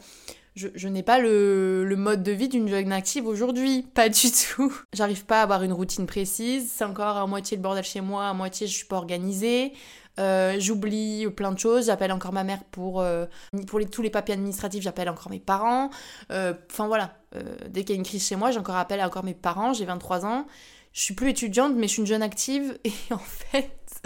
je, 0.75 0.89
n'ai 0.89 1.03
pas 1.03 1.19
le, 1.19 1.95
mode 1.97 2.23
de 2.23 2.33
vie 2.33 2.49
d'une 2.49 2.69
jeune 2.69 2.93
active 2.93 3.27
aujourd'hui, 3.27 3.87
pas 3.95 4.09
du 4.09 4.31
tout. 4.31 4.75
J'arrive 4.93 5.25
pas 5.25 5.41
à 5.41 5.43
avoir 5.43 5.63
une 5.63 5.73
routine 5.73 6.07
précise, 6.07 6.73
c'est 6.75 6.85
encore 6.85 7.17
à 7.17 7.27
moitié 7.27 7.57
le 7.57 7.63
bordel 7.63 7.85
chez 7.85 8.01
moi, 8.01 8.29
à 8.29 8.35
moitié 8.35 8.67
je 8.67 8.75
suis 8.75 8.87
pas 8.87 8.97
organisée. 8.97 9.73
Euh, 10.19 10.57
j'oublie 10.59 11.29
plein 11.29 11.53
de 11.53 11.59
choses, 11.59 11.87
j'appelle 11.87 12.11
encore 12.11 12.33
ma 12.33 12.43
mère 12.43 12.65
pour, 12.65 13.01
euh, 13.01 13.27
tous 13.67 14.03
les 14.03 14.11
papiers 14.11 14.35
administratifs, 14.35 14.83
j'appelle 14.83 15.09
encore 15.09 15.31
mes 15.31 15.39
parents. 15.39 15.91
Euh, 16.33 16.55
enfin 16.71 16.89
voilà, 16.89 17.15
dès 17.69 17.85
qu'il 17.85 17.91
y 17.91 17.93
a 17.93 17.97
une 17.99 18.07
crise 18.07 18.27
chez 18.27 18.37
moi, 18.37 18.51
j'ai 18.51 18.59
encore 18.59 18.75
encore 18.77 19.25
mes 19.25 19.35
parents, 19.35 19.73
j'ai 19.73 19.85
23 19.85 20.27
ans. 20.27 20.47
Je 20.93 21.03
suis 21.03 21.15
plus 21.15 21.31
étudiante, 21.31 21.75
mais 21.77 21.87
je 21.87 21.93
suis 21.93 22.01
une 22.01 22.07
jeune 22.07 22.23
active 22.23 22.79
et 22.85 22.93
en 23.13 23.19
fait, 23.19 24.03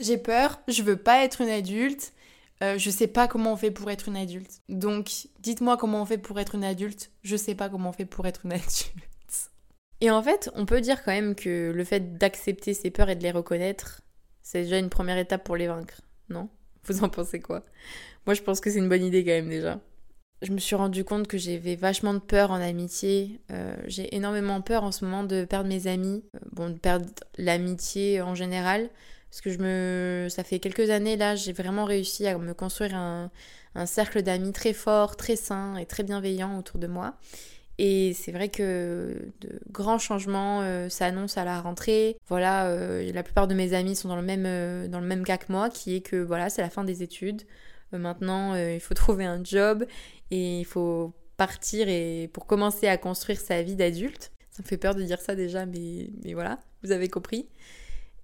j'ai 0.00 0.18
peur, 0.18 0.60
je 0.66 0.82
veux 0.82 0.96
pas 0.96 1.24
être 1.24 1.40
une 1.40 1.50
adulte. 1.50 2.12
Euh, 2.62 2.76
je 2.76 2.90
sais 2.90 3.06
pas 3.06 3.28
comment 3.28 3.52
on 3.52 3.56
fait 3.56 3.70
pour 3.70 3.90
être 3.90 4.08
une 4.08 4.16
adulte. 4.16 4.60
Donc, 4.68 5.28
dites-moi 5.40 5.76
comment 5.76 6.02
on 6.02 6.06
fait 6.06 6.18
pour 6.18 6.40
être 6.40 6.56
une 6.56 6.64
adulte. 6.64 7.12
Je 7.22 7.36
sais 7.36 7.54
pas 7.54 7.68
comment 7.68 7.90
on 7.90 7.92
fait 7.92 8.04
pour 8.04 8.26
être 8.26 8.44
une 8.44 8.52
adulte. 8.54 8.92
Et 10.00 10.10
en 10.10 10.22
fait, 10.22 10.50
on 10.54 10.66
peut 10.66 10.80
dire 10.80 11.02
quand 11.02 11.12
même 11.12 11.34
que 11.34 11.72
le 11.74 11.84
fait 11.84 12.18
d'accepter 12.18 12.74
ses 12.74 12.90
peurs 12.90 13.10
et 13.10 13.16
de 13.16 13.22
les 13.22 13.30
reconnaître, 13.30 14.02
c'est 14.42 14.62
déjà 14.62 14.78
une 14.78 14.90
première 14.90 15.18
étape 15.18 15.44
pour 15.44 15.56
les 15.56 15.66
vaincre, 15.66 16.00
non? 16.28 16.48
Vous 16.84 17.02
en 17.02 17.08
pensez 17.08 17.40
quoi? 17.40 17.64
Moi, 18.26 18.34
je 18.34 18.42
pense 18.42 18.60
que 18.60 18.70
c'est 18.70 18.78
une 18.78 18.88
bonne 18.88 19.04
idée 19.04 19.24
quand 19.24 19.32
même 19.32 19.48
déjà. 19.48 19.80
je 20.42 20.52
me 20.52 20.58
suis 20.58 20.76
rendu 20.76 21.04
compte 21.04 21.26
que 21.26 21.36
j'avais 21.36 21.74
vachement 21.74 22.14
de 22.14 22.20
peur 22.20 22.50
en 22.50 22.60
amitié. 22.60 23.40
Euh, 23.50 23.74
j'ai 23.86 24.14
énormément 24.14 24.60
peur 24.62 24.84
en 24.84 24.92
ce 24.92 25.04
moment 25.04 25.24
de 25.24 25.44
perdre 25.44 25.68
mes 25.68 25.86
amis, 25.88 26.24
euh, 26.36 26.38
bon, 26.52 26.70
de 26.70 26.78
perdre 26.78 27.06
l'amitié 27.36 28.22
en 28.22 28.34
général. 28.34 28.90
Parce 29.30 29.40
que 29.40 29.50
je 29.50 29.58
me... 29.58 30.28
ça 30.30 30.44
fait 30.44 30.58
quelques 30.58 30.90
années 30.90 31.16
là, 31.16 31.36
j'ai 31.36 31.52
vraiment 31.52 31.84
réussi 31.84 32.26
à 32.26 32.36
me 32.38 32.54
construire 32.54 32.94
un, 32.94 33.30
un 33.74 33.86
cercle 33.86 34.22
d'amis 34.22 34.52
très 34.52 34.72
fort, 34.72 35.16
très 35.16 35.36
sain 35.36 35.76
et 35.76 35.86
très 35.86 36.02
bienveillant 36.02 36.58
autour 36.58 36.78
de 36.78 36.86
moi. 36.86 37.16
Et 37.78 38.12
c'est 38.12 38.32
vrai 38.32 38.48
que 38.48 39.16
de 39.40 39.60
grands 39.70 40.00
changements 40.00 40.62
euh, 40.62 40.88
s'annoncent 40.88 41.40
à 41.40 41.44
la 41.44 41.60
rentrée. 41.60 42.16
Voilà, 42.26 42.66
euh, 42.66 43.12
la 43.12 43.22
plupart 43.22 43.46
de 43.46 43.54
mes 43.54 43.72
amis 43.72 43.94
sont 43.94 44.08
dans 44.08 44.16
le 44.16 44.22
même, 44.22 44.46
euh, 44.46 44.88
dans 44.88 44.98
le 44.98 45.06
même 45.06 45.24
cas 45.24 45.38
que 45.38 45.50
moi, 45.52 45.70
qui 45.70 45.94
est 45.94 46.00
que 46.00 46.16
voilà, 46.16 46.50
c'est 46.50 46.60
la 46.60 46.70
fin 46.70 46.82
des 46.82 47.04
études. 47.04 47.42
maintenant, 47.92 48.56
il 48.56 48.80
faut 48.80 48.94
trouver 48.94 49.24
un 49.24 49.42
job 49.44 49.86
et 50.32 50.60
il 50.60 50.64
faut 50.64 51.14
partir 51.36 51.88
et 51.88 52.28
pour 52.32 52.46
commencer 52.46 52.88
à 52.88 52.98
construire 52.98 53.40
sa 53.40 53.62
vie 53.62 53.76
d'adulte. 53.76 54.32
Ça 54.50 54.62
me 54.64 54.68
fait 54.68 54.76
peur 54.76 54.96
de 54.96 55.02
dire 55.04 55.20
ça 55.20 55.36
déjà, 55.36 55.64
mais, 55.64 56.10
mais 56.24 56.34
voilà, 56.34 56.58
vous 56.82 56.90
avez 56.90 57.08
compris. 57.08 57.48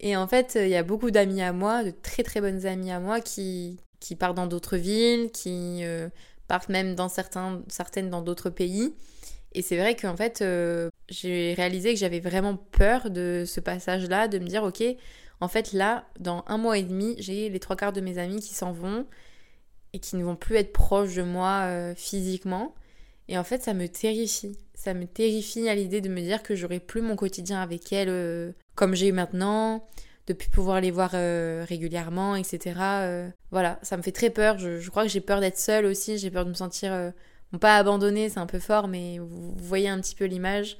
Et 0.04 0.16
en 0.16 0.28
fait, 0.28 0.56
il 0.60 0.68
y 0.68 0.76
a 0.76 0.84
beaucoup 0.84 1.10
d'amis 1.10 1.42
à 1.42 1.52
moi, 1.52 1.82
de 1.82 1.90
très 1.90 2.22
très 2.22 2.40
bonnes 2.40 2.66
amies 2.66 2.92
à 2.92 3.00
moi 3.00 3.20
qui, 3.20 3.80
qui 3.98 4.14
partent 4.14 4.36
dans 4.36 4.46
d'autres 4.46 4.76
villes, 4.76 5.32
qui 5.32 5.82
partent 6.46 6.68
même 6.68 6.94
dans 6.94 7.08
certains, 7.08 7.62
certaines 7.68 8.10
dans 8.10 8.22
d'autres 8.22 8.50
pays. 8.50 8.94
Et 9.54 9.62
c'est 9.62 9.76
vrai 9.76 9.96
qu'en 9.96 10.16
fait, 10.16 10.42
euh, 10.42 10.90
j'ai 11.08 11.54
réalisé 11.54 11.94
que 11.94 12.00
j'avais 12.00 12.20
vraiment 12.20 12.56
peur 12.56 13.10
de 13.10 13.44
ce 13.46 13.60
passage-là, 13.60 14.28
de 14.28 14.38
me 14.38 14.46
dire, 14.46 14.64
ok, 14.64 14.82
en 15.40 15.48
fait 15.48 15.72
là, 15.72 16.06
dans 16.18 16.44
un 16.48 16.58
mois 16.58 16.76
et 16.78 16.82
demi, 16.82 17.14
j'ai 17.18 17.48
les 17.48 17.60
trois 17.60 17.76
quarts 17.76 17.92
de 17.92 18.00
mes 18.00 18.18
amis 18.18 18.40
qui 18.40 18.54
s'en 18.54 18.72
vont 18.72 19.06
et 19.92 20.00
qui 20.00 20.16
ne 20.16 20.24
vont 20.24 20.36
plus 20.36 20.56
être 20.56 20.72
proches 20.72 21.14
de 21.14 21.22
moi 21.22 21.62
euh, 21.64 21.94
physiquement. 21.94 22.74
Et 23.28 23.38
en 23.38 23.44
fait, 23.44 23.62
ça 23.62 23.74
me 23.74 23.88
terrifie. 23.88 24.58
Ça 24.84 24.94
me 24.94 25.06
terrifie 25.06 25.68
à 25.68 25.74
l'idée 25.74 26.00
de 26.00 26.08
me 26.08 26.20
dire 26.20 26.42
que 26.42 26.54
j'aurai 26.54 26.78
plus 26.78 27.00
mon 27.00 27.16
quotidien 27.16 27.60
avec 27.60 27.92
elles 27.92 28.08
euh, 28.10 28.52
comme 28.74 28.94
j'ai 28.94 29.08
eu 29.08 29.12
maintenant, 29.12 29.86
de 30.26 30.34
pouvoir 30.34 30.80
les 30.80 30.90
voir 30.90 31.12
régulièrement, 31.66 32.36
etc. 32.36 32.74
voilà, 33.50 33.78
ça 33.82 33.96
me 33.96 34.02
fait 34.02 34.12
très 34.12 34.30
peur. 34.30 34.58
Je, 34.58 34.80
je 34.80 34.90
crois 34.90 35.04
que 35.04 35.08
j'ai 35.08 35.20
peur 35.20 35.40
d'être 35.40 35.58
seule 35.58 35.86
aussi. 35.86 36.18
J'ai 36.18 36.30
peur 36.30 36.44
de 36.44 36.50
me 36.50 36.54
sentir 36.54 37.12
pas 37.58 37.76
abandonné, 37.76 38.28
c'est 38.28 38.40
un 38.40 38.46
peu 38.46 38.58
fort, 38.58 38.88
mais 38.88 39.18
vous, 39.18 39.54
voyez 39.56 39.88
un 39.88 40.00
petit 40.00 40.14
peu 40.14 40.24
l'image. 40.24 40.76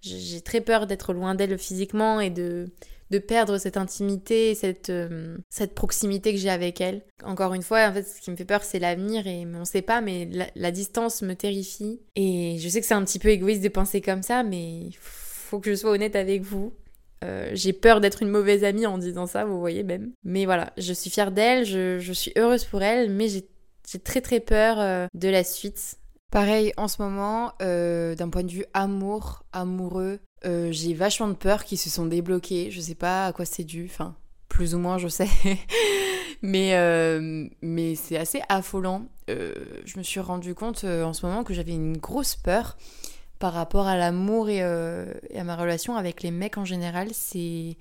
J'ai 0.00 0.40
très 0.40 0.60
peur 0.60 0.86
d'être 0.86 1.12
loin 1.14 1.34
d'elle 1.34 1.58
physiquement 1.58 2.20
et 2.20 2.30
de, 2.30 2.68
de 3.10 3.18
perdre 3.18 3.58
cette 3.58 3.76
intimité, 3.76 4.54
cette, 4.54 4.90
euh, 4.90 5.36
cette 5.48 5.74
proximité 5.74 6.32
que 6.32 6.38
j'ai 6.38 6.50
avec 6.50 6.80
elle. 6.80 7.02
Encore 7.22 7.54
une 7.54 7.62
fois, 7.62 7.86
en 7.88 7.92
fait, 7.92 8.02
ce 8.02 8.20
qui 8.20 8.30
me 8.30 8.36
fait 8.36 8.44
peur, 8.44 8.64
c'est 8.64 8.78
l'avenir 8.78 9.26
et 9.26 9.46
on 9.46 9.64
sait 9.64 9.82
pas, 9.82 10.00
mais 10.00 10.28
la, 10.54 10.70
distance 10.70 11.22
me 11.22 11.34
terrifie. 11.34 12.00
Et 12.16 12.56
je 12.58 12.68
sais 12.68 12.80
que 12.80 12.86
c'est 12.86 12.94
un 12.94 13.04
petit 13.04 13.18
peu 13.18 13.28
égoïste 13.28 13.62
de 13.62 13.68
penser 13.68 14.00
comme 14.00 14.22
ça, 14.22 14.42
mais 14.42 14.88
faut 14.98 15.60
que 15.60 15.70
je 15.70 15.76
sois 15.76 15.90
honnête 15.90 16.16
avec 16.16 16.42
vous. 16.42 16.72
Euh, 17.24 17.50
j'ai 17.54 17.72
peur 17.72 18.00
d'être 18.00 18.22
une 18.22 18.28
mauvaise 18.28 18.64
amie 18.64 18.86
en 18.86 18.98
disant 18.98 19.26
ça, 19.26 19.44
vous 19.44 19.60
voyez 19.60 19.82
même. 19.82 20.12
Mais 20.24 20.44
voilà, 20.44 20.72
je 20.76 20.92
suis 20.92 21.10
fière 21.10 21.30
d'elle, 21.30 21.64
je, 21.64 21.98
je, 21.98 22.12
suis 22.12 22.32
heureuse 22.36 22.64
pour 22.64 22.82
elle, 22.82 23.10
mais 23.10 23.28
j'ai 23.28 23.98
très 24.02 24.20
très 24.20 24.40
peur 24.40 24.80
euh, 24.80 25.06
de 25.14 25.28
la 25.28 25.44
suite. 25.44 25.96
Pareil, 26.30 26.72
en 26.76 26.88
ce 26.88 27.00
moment, 27.00 27.52
d'un 27.60 28.28
point 28.28 28.42
de 28.42 28.50
vue 28.50 28.64
amour, 28.74 29.44
amoureux, 29.52 30.18
euh, 30.44 30.72
j'ai 30.72 30.94
vachement 30.94 31.28
de 31.28 31.34
peur 31.34 31.64
qui 31.64 31.76
se 31.76 31.90
sont 31.90 32.06
débloqués. 32.06 32.70
Je 32.70 32.80
sais 32.80 32.94
pas 32.94 33.26
à 33.26 33.32
quoi 33.32 33.44
c'est 33.44 33.64
dû, 33.64 33.88
enfin, 33.90 34.14
plus 34.48 34.74
ou 34.74 34.78
moins, 34.78 34.98
je 34.98 35.08
sais. 35.08 35.28
mais 36.42 36.74
euh, 36.74 37.48
mais 37.62 37.94
c'est 37.94 38.16
assez 38.16 38.42
affolant. 38.48 39.06
je 39.28 39.98
me 39.98 40.02
suis 40.02 40.20
rendu 40.20 40.54
compte 40.54 40.84
en 40.84 41.12
ce 41.12 41.26
moment 41.26 41.44
que 41.44 41.54
j'avais 41.54 41.72
une 41.72 41.96
grosse 41.96 42.36
peur 42.36 42.76
par 43.38 43.52
rapport 43.52 43.86
à 43.86 43.96
l'amour 43.96 44.48
et, 44.48 44.58
et, 44.58 45.38
à 45.38 45.44
ma 45.44 45.56
relation 45.56 45.96
avec 45.96 46.22
les 46.22 46.30
mecs 46.30 46.58
en 46.58 46.64
général. 46.64 47.08
C'est 47.12 47.76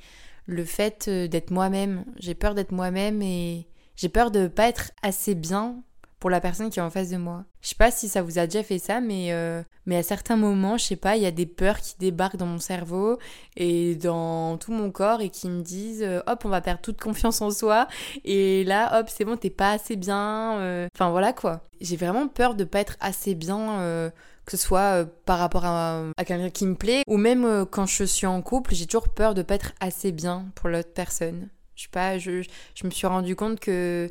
le 0.46 0.65
fait 0.65 1.10
d'être 1.10 1.51
moi-même. 1.51 2.05
J'ai 2.17 2.36
peur 2.36 2.55
d'être 2.55 2.72
moi-même 2.72 3.22
et 3.22 3.67
j'ai 3.96 4.10
peur 4.10 4.32
de 4.32 4.48
pas 4.48 4.67
être 4.67 4.91
assez 5.01 5.36
bien 5.36 5.84
pour 6.24 6.30
la 6.30 6.39
personne 6.39 6.70
qui 6.70 6.80
est 6.80 6.82
en 6.82 6.89
face 6.89 7.10
de 7.10 7.18
moi. 7.18 7.44
Je 7.60 7.68
sais 7.68 7.75
pas 7.75 7.92
si 7.92 8.08
ça 8.08 8.22
vous 8.22 8.39
a 8.39 8.48
déjà 8.48 8.63
fait 8.63 8.80
ça, 8.80 9.01
mais, 9.01 9.34
euh, 9.34 9.62
mais 9.86 9.98
à 9.98 10.03
certains 10.03 10.38
moments, 10.38 10.77
je 10.77 10.86
sais 10.86 10.96
pas, 10.96 11.18
il 11.18 11.22
y 11.22 11.25
a 11.25 11.32
des 11.32 11.46
peurs 11.46 11.82
qui 11.82 11.96
débarquent 12.00 12.38
dans 12.38 12.46
mon 12.46 12.60
cerveau 12.60 13.20
et 13.58 13.96
dans 13.96 14.56
tout 14.58 14.72
mon 14.72 14.89
corps 14.89 15.20
et 15.20 15.27
qui 15.27 15.50
me 15.50 15.62
disent 15.62 16.01
euh, 16.01 16.22
hop, 16.25 16.44
on 16.46 16.48
va 16.48 16.62
perdre 16.62 16.80
toute 16.80 17.01
confiance 17.01 17.42
en 17.42 17.51
soi 17.51 17.89
et 18.24 18.63
là, 18.63 18.98
hop, 18.98 19.10
c'est 19.10 19.25
bon, 19.25 19.36
t'es 19.36 19.50
pas 19.50 19.72
assez 19.72 19.98
bien. 19.98 20.60
Euh. 20.60 20.88
Enfin 20.96 21.10
voilà 21.10 21.34
quoi. 21.34 21.68
J'ai 21.82 21.98
vraiment 21.98 22.30
peur 22.30 22.56
de 22.56 22.63
pas 22.63 22.80
être 22.80 22.96
assez 23.01 23.36
bien 23.36 24.10
que 24.46 24.51
ce 24.51 24.63
soit 24.63 25.06
par 25.25 25.39
rapport 25.39 25.65
à, 25.65 26.03
à 26.15 26.24
quelqu'un 26.24 26.51
qui 26.51 26.65
me 26.65 26.75
plaît, 26.75 27.03
ou 27.06 27.18
même 27.18 27.65
quand 27.70 27.86
je 27.86 28.06
suis 28.06 28.27
en 28.27 28.42
couple, 28.42 28.74
j'ai 28.74 28.86
toujours 28.86 29.10
peur 29.10 29.34
de 29.34 29.42
pas 29.42 29.56
être 29.56 29.74
assez 29.82 30.13
bien 30.13 30.46
pour 30.56 30.70
l'autre 30.70 30.94
personne. 30.94 31.50
Je 31.75 31.84
sais 31.84 31.89
pas, 31.92 32.18
je, 32.18 32.44
je 32.75 32.86
me 32.86 32.92
suis 32.92 33.08
rendu 33.08 33.36
compte 33.36 33.60
que 33.60 34.10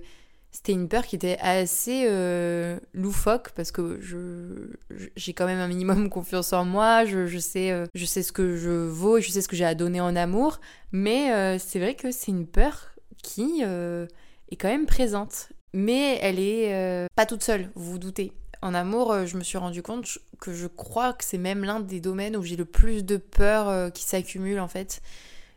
c'était 0.52 0.72
une 0.72 0.88
peur 0.88 1.06
qui 1.06 1.16
était 1.16 1.38
assez 1.40 2.04
euh, 2.06 2.78
loufoque 2.92 3.50
parce 3.52 3.72
que 3.72 3.98
je 4.00 4.76
j'ai 5.16 5.32
quand 5.32 5.46
même 5.46 5.58
un 5.58 5.66
minimum 5.66 6.08
confiance 6.10 6.52
en 6.52 6.64
moi, 6.64 7.06
je, 7.06 7.26
je 7.26 7.38
sais 7.38 7.72
euh, 7.72 7.86
je 7.94 8.04
sais 8.04 8.22
ce 8.22 8.32
que 8.32 8.56
je 8.56 8.70
vaux 8.70 9.16
et 9.16 9.22
je 9.22 9.30
sais 9.30 9.40
ce 9.40 9.48
que 9.48 9.56
j'ai 9.56 9.64
à 9.64 9.74
donner 9.74 10.00
en 10.00 10.14
amour, 10.14 10.60
mais 10.92 11.32
euh, 11.32 11.58
c'est 11.58 11.78
vrai 11.78 11.94
que 11.94 12.10
c'est 12.12 12.30
une 12.30 12.46
peur 12.46 12.90
qui 13.22 13.62
est 13.62 14.56
quand 14.56 14.68
même 14.68 14.86
présente, 14.86 15.50
mais 15.72 16.18
elle 16.20 16.40
est 16.40 17.06
pas 17.14 17.24
toute 17.24 17.44
seule, 17.44 17.70
vous 17.76 17.92
vous 17.92 17.98
doutez. 17.98 18.32
En 18.62 18.74
amour, 18.74 19.26
je 19.26 19.36
me 19.36 19.44
suis 19.44 19.58
rendu 19.58 19.80
compte 19.80 20.18
que 20.40 20.52
je 20.52 20.66
crois 20.66 21.12
que 21.12 21.24
c'est 21.24 21.38
même 21.38 21.64
l'un 21.64 21.78
des 21.78 22.00
domaines 22.00 22.36
où 22.36 22.42
j'ai 22.42 22.56
le 22.56 22.64
plus 22.64 23.04
de 23.04 23.16
peur 23.16 23.92
qui 23.92 24.02
s'accumule 24.02 24.58
en 24.58 24.66
fait. 24.66 25.02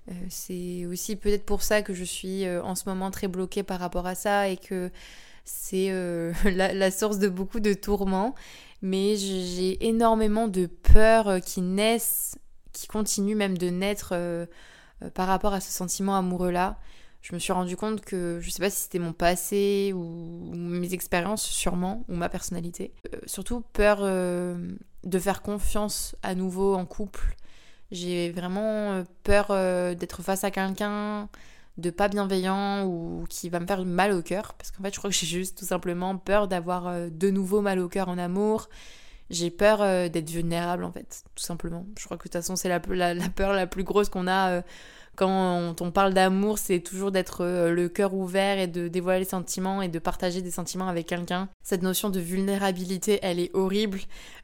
Euh, 0.10 0.14
c'est 0.30 0.86
aussi 0.86 1.16
peut-être 1.16 1.46
pour 1.46 1.64
ça 1.64 1.82
que 1.82 1.94
je 1.94 2.04
suis 2.04 2.46
euh, 2.46 2.62
en 2.64 2.76
ce 2.76 2.88
moment 2.88 3.10
très 3.10 3.28
bloquée 3.28 3.64
par 3.64 3.80
rapport 3.80 4.06
à 4.06 4.14
ça 4.14 4.48
et 4.50 4.58
que 4.58 4.92
c'est 5.46 5.90
euh, 5.90 6.32
la, 6.46 6.92
source 6.92 7.18
de 7.18 7.28
beaucoup 7.28 7.60
de 7.60 7.74
tourments. 7.74 8.36
Mais 8.82 9.16
j'ai 9.16 9.88
énormément 9.88 10.48
de 10.48 10.68
peurs 10.68 11.42
qui 11.42 11.62
naissent, 11.62 12.38
qui 12.72 12.88
continuent 12.88 13.36
même 13.36 13.58
de 13.58 13.70
naître 13.70 14.14
par 15.16 15.28
rapport 15.28 15.54
à 15.54 15.60
ce 15.60 15.72
sentiment 15.72 16.16
amoureux-là. 16.18 16.78
Je 17.22 17.34
me 17.34 17.40
suis 17.40 17.54
rendu 17.54 17.76
compte 17.76 18.02
que 18.02 18.38
je 18.42 18.50
sais 18.52 18.62
pas 18.62 18.70
si 18.70 18.84
c'était 18.84 19.00
mon 19.00 19.14
passé 19.14 19.92
ou, 19.96 20.52
mes 20.54 20.94
expériences 20.94 21.44
sûrement 21.44 22.04
ou 22.10 22.16
ma 22.16 22.30
personnalité. 22.30 22.94
surtout 23.26 23.62
peur 23.62 24.02
de 24.02 25.20
faire 25.20 25.42
confiance 25.42 26.16
à 26.22 26.36
nouveau 26.36 26.76
en 26.76 26.86
couple 26.86 27.36
j'ai 27.92 28.32
vraiment 28.32 28.94
euh, 28.94 29.04
peur 29.24 29.48
euh, 29.50 29.94
d'être 29.96 30.22
face 30.24 30.44
à 30.44 30.52
quelqu'un 30.52 31.30
de 31.78 31.90
pas 31.90 32.08
bienveillant 32.08 32.86
ou 32.86 33.26
qui 33.30 33.50
va 33.50 33.60
me 33.60 33.68
faire 33.68 33.84
mal 33.86 34.12
au 34.12 34.22
cœur. 34.22 34.54
Parce 34.54 34.72
qu'en 34.72 34.84
fait, 34.84 34.94
je 34.94 34.98
crois 35.00 35.10
que 35.10 35.16
j'ai 35.16 35.28
juste 35.28 35.58
tout 35.58 35.66
simplement 35.66 36.18
peur 36.18 36.48
d'avoir 36.48 36.88
euh, 36.88 37.10
de 37.10 37.30
nouveau 37.30 37.62
mal 37.62 37.80
au 37.80 37.90
cœur 37.90 38.10
en 38.10 38.18
amour. 38.18 38.70
J'ai 39.30 39.50
peur 39.50 39.80
d'être 40.10 40.30
vulnérable 40.30 40.84
en 40.84 40.92
fait, 40.92 41.24
tout 41.36 41.44
simplement. 41.44 41.86
Je 41.98 42.06
crois 42.06 42.18
que 42.18 42.24
de 42.24 42.30
toute 42.30 42.34
façon, 42.34 42.56
c'est 42.56 42.70
la, 42.70 42.80
peur 42.80 43.54
la 43.54 43.68
plus 43.68 43.84
grosse 43.84 44.10
qu'on 44.10 44.28
a 44.28 44.62
quand 45.16 45.76
on, 45.80 45.92
parle 45.92 46.14
d'amour, 46.14 46.58
c'est 46.58 46.80
toujours 46.80 47.12
d'être 47.12 47.42
euh, 47.42 47.72
le 47.72 47.88
cœur 47.88 48.14
ouvert 48.14 48.60
et 48.60 48.68
de 48.68 48.88
dévoiler 48.88 49.20
les 49.20 49.26
sentiments 49.26 49.82
et 49.82 49.88
de 49.88 50.00
partager 50.00 50.42
des 50.42 50.52
sentiments 50.52 50.88
avec 50.88 51.08
quelqu'un. 51.08 51.48
Cette 51.64 51.84
notion 51.84 52.10
de 52.10 52.20
vulnérabilité, 52.20 53.20
elle 53.22 53.40
est 53.40 53.52
horrible 53.54 54.00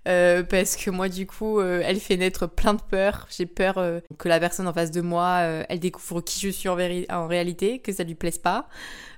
euh, 0.08 0.44
parce 0.44 0.78
que 0.78 0.90
moi, 0.90 1.10
du 1.10 1.28
coup, 1.28 1.60
euh, 1.60 1.82
elle 1.86 2.00
fait 2.00 2.18
naître 2.18 2.48
plein 2.48 2.74
de 2.74 2.82
peurs. 2.82 3.28
J'ai 3.30 3.46
peur 3.46 3.76
que 4.18 4.30
la 4.30 4.40
personne 4.40 4.68
en 4.68 4.74
face 4.74 4.92
de 4.92 5.02
moi, 5.02 5.40
elle 5.68 5.80
découvre 5.80 6.22
qui 6.22 6.40
je 6.40 6.50
suis 6.50 6.70
en, 6.70 6.78
en 7.10 7.28
réalité, 7.28 7.80
que 7.80 7.92
ça 7.92 8.04
lui 8.04 8.16
plaise 8.16 8.38
pas. 8.38 8.68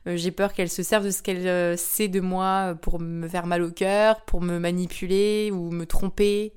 J'ai 0.05 0.31
peur 0.31 0.53
qu'elle 0.53 0.69
se 0.69 0.83
serve 0.83 1.05
de 1.05 1.11
ce 1.11 1.21
qu'elle 1.21 1.77
sait 1.77 2.09
de 2.09 2.19
moi 2.19 2.75
pour 2.81 2.99
me 2.99 3.27
faire 3.27 3.45
mal 3.45 3.61
au 3.61 3.71
cœur, 3.71 4.21
pour 4.21 4.41
me 4.41 4.59
manipuler 4.59 5.49
ou 5.51 5.71
me 5.71 5.85
tromper. 5.85 6.53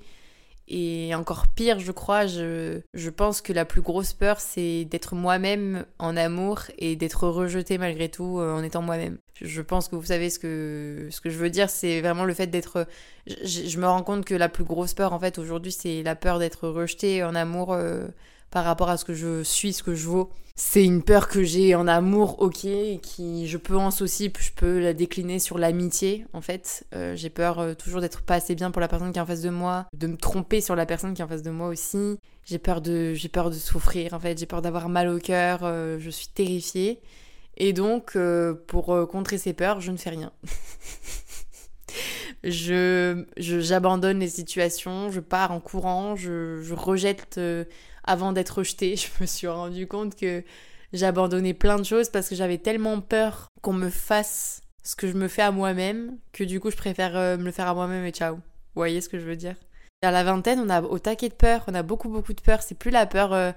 Et 0.69 1.15
encore 1.15 1.47
pire, 1.47 1.79
je 1.79 1.93
crois, 1.93 2.26
je, 2.26 2.81
je 2.93 3.11
pense 3.11 3.41
que 3.41 3.53
la 3.53 3.65
plus 3.65 3.83
grosse 3.83 4.12
peur, 4.12 4.41
c'est 4.41 4.85
d'être 4.85 5.15
moi-même 5.15 5.87
en 6.00 6.17
amour 6.17 6.62
et 6.79 6.97
d'être 6.97 7.29
rejeté 7.29 7.79
malgré 7.79 8.09
tout 8.09 8.41
euh, 8.41 8.53
en 8.53 8.65
étant 8.65 8.83
moi-même. 8.83 9.19
Je 9.41 9.62
pense 9.62 9.87
que 9.87 9.95
vous 9.95 10.07
savez 10.07 10.29
ce 10.29 10.41
que, 10.41 11.07
ce 11.11 11.21
que 11.21 11.31
je 11.31 11.38
veux 11.38 11.50
dire, 11.50 11.71
c'est 11.71 12.00
vraiment 12.00 12.25
le 12.25 12.35
fait 12.35 12.49
d'être... 12.49 12.88
Je, 13.26 13.79
me 13.79 13.87
rends 13.87 14.03
compte 14.03 14.25
que 14.25 14.35
la 14.35 14.49
plus 14.49 14.65
grosse 14.65 14.95
peur, 14.95 15.12
en 15.12 15.21
fait, 15.21 15.38
aujourd'hui, 15.38 15.71
c'est 15.71 16.03
la 16.03 16.17
peur 16.17 16.41
d'être 16.41 16.69
rejeté 16.69 17.23
en 17.23 17.37
amour. 17.37 17.73
Euh, 17.73 18.09
par 18.50 18.65
rapport 18.65 18.88
à 18.88 18.97
ce 18.97 19.05
que 19.05 19.15
je 19.15 19.43
suis, 19.43 19.73
ce 19.73 19.83
que 19.83 19.95
je 19.95 20.07
vaux. 20.07 20.31
C'est 20.59 20.83
une 20.83 21.03
peur 21.03 21.29
que 21.29 21.43
j'ai 21.43 21.75
en 21.75 21.87
amour, 21.87 22.41
ok, 22.41 22.67
qui, 23.03 23.47
je 23.47 23.59
pense 23.59 24.00
aussi, 24.00 24.33
je 24.41 24.50
peux 24.53 24.81
la 24.81 24.95
décliner 24.95 25.38
sur 25.38 25.59
l'amitié, 25.59 26.25
en 26.33 26.41
fait. 26.41 26.87
Euh, 26.95 27.15
j'ai 27.15 27.29
peur 27.29 27.59
euh, 27.59 27.75
toujours 27.75 28.00
d'être 28.00 28.23
pas 28.23 28.37
assez 28.37 28.55
bien 28.55 28.71
pour 28.71 28.81
la 28.81 28.88
personne 28.88 29.12
qui 29.12 29.19
est 29.19 29.23
en 29.23 29.26
face 29.26 29.43
de 29.43 29.50
moi, 29.50 29.87
de 29.93 30.07
me 30.07 30.17
tromper 30.17 30.62
sur 30.62 30.75
la 30.75 30.87
personne 30.87 31.12
qui 31.12 31.21
est 31.21 31.25
en 31.25 31.29
face 31.29 31.43
de 31.43 31.50
moi 31.50 31.69
aussi. 31.69 32.19
J'ai 32.47 32.59
peur 32.59 32.81
de, 32.81 33.12
j'ai 33.12 33.29
peur 33.29 33.50
de 33.50 33.57
souffrir, 33.57 34.15
en 34.15 34.19
fait. 34.19 34.38
J'ai 34.38 34.47
peur 34.47 34.62
d'avoir 34.62 34.88
mal 34.88 35.11
au 35.11 35.19
cœur. 35.19 35.61
Euh, 35.62 35.99
je 36.00 36.09
suis 36.09 36.29
terrifiée. 36.29 37.00
Et 37.59 37.75
donc, 37.75 38.19
pour 38.67 39.09
contrer 39.09 39.38
ces 39.38 39.55
peurs, 39.55 39.81
je 39.81 39.91
ne 39.91 39.97
fais 39.97 40.11
rien. 40.11 40.31
je 42.45 43.25
j'abandonne 43.38 44.19
les 44.19 44.29
situations, 44.29 45.11
je 45.11 45.21
pars 45.21 45.53
en 45.53 45.61
courant, 45.61 46.17
je, 46.17 46.61
je 46.61 46.75
rejette 46.75 47.41
avant 48.06 48.32
d'être 48.32 48.58
rejetée. 48.58 48.96
Je 48.96 49.08
me 49.20 49.26
suis 49.26 49.46
rendu 49.46 49.86
compte 49.86 50.16
que 50.16 50.42
j'abandonnais 50.92 51.54
plein 51.54 51.76
de 51.76 51.84
choses 51.84 52.08
parce 52.08 52.28
que 52.28 52.34
j'avais 52.34 52.58
tellement 52.58 53.00
peur 53.00 53.48
qu'on 53.62 53.72
me 53.72 53.90
fasse 53.90 54.62
ce 54.82 54.94
que 54.94 55.08
je 55.08 55.14
me 55.14 55.26
fais 55.26 55.42
à 55.42 55.50
moi-même 55.50 56.16
que 56.32 56.44
du 56.44 56.60
coup 56.60 56.70
je 56.70 56.76
préfère 56.76 57.16
euh, 57.16 57.36
me 57.36 57.42
le 57.42 57.50
faire 57.50 57.66
à 57.66 57.75
moi-même 57.75 58.04
et 58.04 58.12
ciao. 58.12 58.36
Vous 58.36 58.40
voyez 58.76 59.00
ce 59.00 59.08
que 59.08 59.18
je 59.18 59.25
veux 59.25 59.36
dire? 59.36 59.56
À 60.02 60.12
la 60.12 60.22
vingtaine, 60.22 60.60
on 60.60 60.70
a 60.70 60.82
au 60.82 60.98
taquet 61.00 61.28
de 61.28 61.34
peur, 61.34 61.64
on 61.66 61.75
a 61.75 61.82
beaucoup 61.82 62.08
beaucoup 62.08 62.32
de 62.32 62.40
peur. 62.40 62.62
C'est 62.62 62.76
plus 62.76 62.92
la 62.92 63.06
peur 63.06 63.32
euh, 63.32 63.50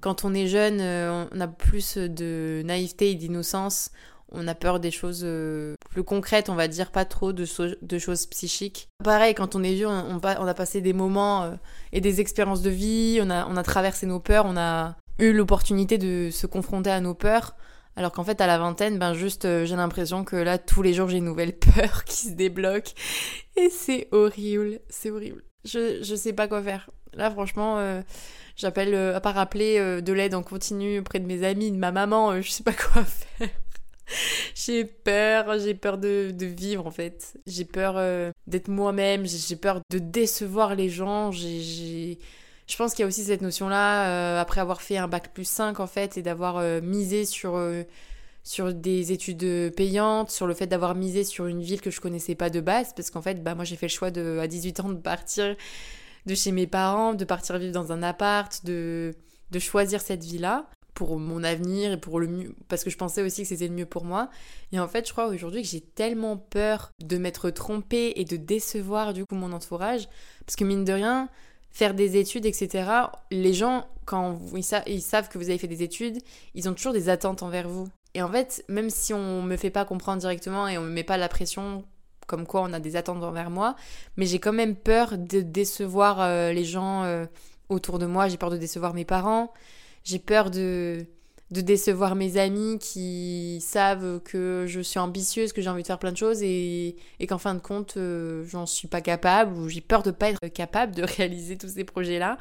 quand 0.00 0.24
on 0.24 0.32
est 0.32 0.46
jeune, 0.46 0.80
on 0.80 1.40
a 1.40 1.46
plus 1.46 1.96
de 1.96 2.62
naïveté 2.64 3.10
et 3.10 3.14
d'innocence 3.14 3.90
on 4.34 4.48
a 4.48 4.54
peur 4.54 4.80
des 4.80 4.90
choses 4.90 5.22
euh, 5.24 5.74
plus 5.90 6.02
concrètes, 6.02 6.48
on 6.48 6.54
va 6.54 6.68
dire, 6.68 6.90
pas 6.90 7.04
trop 7.04 7.32
de, 7.32 7.44
choses 7.44 8.26
psychiques. 8.26 8.88
Pareil, 9.04 9.34
quand 9.34 9.54
on 9.54 9.62
est 9.62 9.74
vieux, 9.74 9.88
on, 9.88 10.18
a 10.22 10.54
passé 10.54 10.80
des 10.80 10.92
moments 10.92 11.44
euh, 11.44 11.52
et 11.92 12.00
des 12.00 12.20
expériences 12.20 12.62
de 12.62 12.70
vie, 12.70 13.20
on 13.22 13.30
a, 13.30 13.62
traversé 13.62 14.06
nos 14.06 14.20
peurs, 14.20 14.46
on 14.46 14.56
a 14.56 14.96
eu 15.18 15.32
l'opportunité 15.32 15.98
de 15.98 16.30
se 16.30 16.46
confronter 16.46 16.90
à 16.90 17.00
nos 17.00 17.14
peurs. 17.14 17.56
Alors 17.94 18.12
qu'en 18.12 18.24
fait, 18.24 18.40
à 18.40 18.46
la 18.46 18.58
vingtaine, 18.58 18.98
ben 18.98 19.12
juste, 19.12 19.44
euh, 19.44 19.66
j'ai 19.66 19.76
l'impression 19.76 20.24
que 20.24 20.36
là, 20.36 20.56
tous 20.56 20.80
les 20.80 20.94
jours, 20.94 21.08
j'ai 21.08 21.18
une 21.18 21.26
nouvelle 21.26 21.52
peur 21.74 22.04
qui 22.04 22.28
se 22.28 22.30
débloque. 22.30 22.92
Et 23.56 23.68
c'est 23.68 24.08
horrible, 24.12 24.80
c'est 24.88 25.10
horrible. 25.10 25.42
Je, 25.64 26.02
sais 26.16 26.32
pas 26.32 26.48
quoi 26.48 26.62
faire. 26.62 26.90
Là, 27.12 27.30
franchement, 27.30 28.02
j'appelle, 28.56 28.94
à 28.94 29.20
part 29.20 29.38
appeler 29.38 30.00
de 30.00 30.12
l'aide 30.12 30.34
en 30.34 30.42
continu 30.42 30.98
auprès 30.98 31.20
de 31.20 31.26
mes 31.26 31.44
amis, 31.44 31.70
de 31.70 31.76
ma 31.76 31.92
maman, 31.92 32.40
je 32.40 32.50
sais 32.50 32.64
pas 32.64 32.72
quoi 32.92 33.04
faire 33.04 33.50
j'ai 34.54 34.84
peur, 34.84 35.58
j'ai 35.58 35.74
peur 35.74 35.98
de, 35.98 36.32
vivre 36.40 36.86
en 36.86 36.90
fait. 36.90 37.38
J'ai 37.46 37.64
peur 37.64 37.94
euh, 37.96 38.30
d'être 38.46 38.68
moi-même, 38.68 39.26
j'ai 39.26 39.56
peur 39.56 39.80
de 39.90 39.98
décevoir 39.98 40.74
les 40.74 40.88
gens. 40.88 41.30
J'ai, 41.32 42.18
Je 42.66 42.76
pense 42.76 42.94
qu'il 42.94 43.02
y 43.02 43.04
a 43.04 43.08
aussi 43.08 43.24
cette 43.24 43.42
notion-là, 43.42 44.36
euh, 44.36 44.40
après 44.40 44.60
avoir 44.60 44.82
fait 44.82 44.96
un 44.96 45.08
bac 45.08 45.32
plus 45.32 45.48
5 45.48 45.80
en 45.80 45.86
fait, 45.86 46.16
et 46.16 46.22
d'avoir 46.22 46.58
euh, 46.58 46.80
misé 46.80 47.24
sur, 47.24 47.60
sur 48.42 48.72
des 48.74 49.12
études 49.12 49.74
payantes, 49.74 50.30
sur 50.30 50.46
le 50.46 50.54
fait 50.54 50.66
d'avoir 50.66 50.94
misé 50.94 51.24
sur 51.24 51.46
une 51.46 51.62
ville 51.62 51.80
que 51.80 51.90
je 51.90 52.00
connaissais 52.00 52.34
pas 52.34 52.50
de 52.50 52.60
base, 52.60 52.92
parce 52.94 53.10
qu'en 53.10 53.22
fait, 53.22 53.42
bah, 53.42 53.54
moi 53.54 53.64
j'ai 53.64 53.76
fait 53.76 53.86
le 53.86 53.92
choix 53.92 54.10
de, 54.10 54.38
à 54.38 54.46
18 54.46 54.80
ans 54.80 54.88
de 54.90 54.94
partir 54.94 55.56
de 56.26 56.34
chez 56.34 56.52
mes 56.52 56.66
parents, 56.66 57.14
de 57.14 57.24
partir 57.24 57.58
vivre 57.58 57.72
dans 57.72 57.90
un 57.92 58.02
appart, 58.02 58.64
de, 58.64 59.14
de 59.50 59.58
choisir 59.58 60.00
cette 60.00 60.24
vie-là 60.24 60.68
pour 60.94 61.18
mon 61.18 61.42
avenir 61.42 61.92
et 61.92 61.96
pour 61.96 62.20
le 62.20 62.26
mieux 62.26 62.54
parce 62.68 62.84
que 62.84 62.90
je 62.90 62.96
pensais 62.96 63.22
aussi 63.22 63.42
que 63.42 63.48
c'était 63.48 63.68
le 63.68 63.74
mieux 63.74 63.86
pour 63.86 64.04
moi. 64.04 64.28
Et 64.72 64.80
en 64.80 64.88
fait 64.88 65.06
je 65.06 65.12
crois 65.12 65.26
aujourd'hui 65.26 65.62
que 65.62 65.68
j'ai 65.68 65.80
tellement 65.80 66.36
peur 66.36 66.90
de 67.00 67.16
m'être 67.16 67.50
trompée 67.50 68.12
et 68.16 68.24
de 68.24 68.36
décevoir 68.36 69.12
du 69.12 69.24
coup 69.24 69.34
mon 69.34 69.52
entourage 69.52 70.08
parce 70.46 70.56
que 70.56 70.64
mine 70.64 70.84
de 70.84 70.92
rien 70.92 71.28
faire 71.70 71.94
des 71.94 72.18
études 72.18 72.44
etc 72.44 72.90
les 73.30 73.54
gens 73.54 73.86
quand 74.04 74.38
ils, 74.54 74.64
ils 74.86 75.02
savent 75.02 75.28
que 75.28 75.38
vous 75.38 75.48
avez 75.48 75.58
fait 75.58 75.68
des 75.68 75.82
études 75.82 76.18
ils 76.54 76.68
ont 76.68 76.74
toujours 76.74 76.92
des 76.92 77.08
attentes 77.08 77.42
envers 77.42 77.68
vous. 77.68 77.88
Et 78.14 78.22
en 78.22 78.28
fait 78.28 78.64
même 78.68 78.90
si 78.90 79.14
on 79.14 79.42
me 79.42 79.56
fait 79.56 79.70
pas 79.70 79.84
comprendre 79.84 80.20
directement 80.20 80.68
et 80.68 80.76
on 80.78 80.82
me 80.82 80.90
met 80.90 81.04
pas 81.04 81.16
la 81.16 81.28
pression 81.28 81.84
comme 82.26 82.46
quoi 82.46 82.62
on 82.62 82.72
a 82.72 82.80
des 82.80 82.96
attentes 82.96 83.22
envers 83.22 83.50
moi 83.50 83.76
mais 84.16 84.26
j'ai 84.26 84.38
quand 84.38 84.52
même 84.52 84.76
peur 84.76 85.16
de 85.16 85.40
décevoir 85.40 86.20
euh, 86.20 86.52
les 86.52 86.64
gens 86.64 87.04
euh, 87.04 87.24
autour 87.72 87.98
de 87.98 88.06
moi. 88.06 88.28
J'ai 88.28 88.36
peur 88.36 88.50
de 88.50 88.56
décevoir 88.56 88.94
mes 88.94 89.04
parents 89.04 89.52
j'ai 90.04 90.18
peur 90.18 90.50
de, 90.50 91.06
de 91.52 91.60
décevoir 91.60 92.14
mes 92.14 92.38
amis 92.38 92.78
qui 92.78 93.60
savent 93.60 94.20
que 94.20 94.64
je 94.66 94.80
suis 94.80 94.98
ambitieuse, 94.98 95.52
que 95.52 95.60
j'ai 95.60 95.68
envie 95.68 95.82
de 95.82 95.86
faire 95.86 95.98
plein 95.98 96.12
de 96.12 96.16
choses 96.16 96.42
et, 96.42 96.96
et 97.20 97.26
qu'en 97.26 97.38
fin 97.38 97.54
de 97.54 97.60
compte, 97.60 97.98
euh, 97.98 98.44
j'en 98.46 98.64
suis 98.64 98.88
pas 98.88 99.02
capable 99.02 99.54
ou 99.58 99.68
j'ai 99.68 99.82
peur 99.82 100.02
de 100.02 100.10
pas 100.10 100.30
être 100.30 100.46
capable 100.48 100.94
de 100.94 101.02
réaliser 101.16 101.58
tous 101.58 101.68
ces 101.68 101.84
projets-là. 101.84 102.38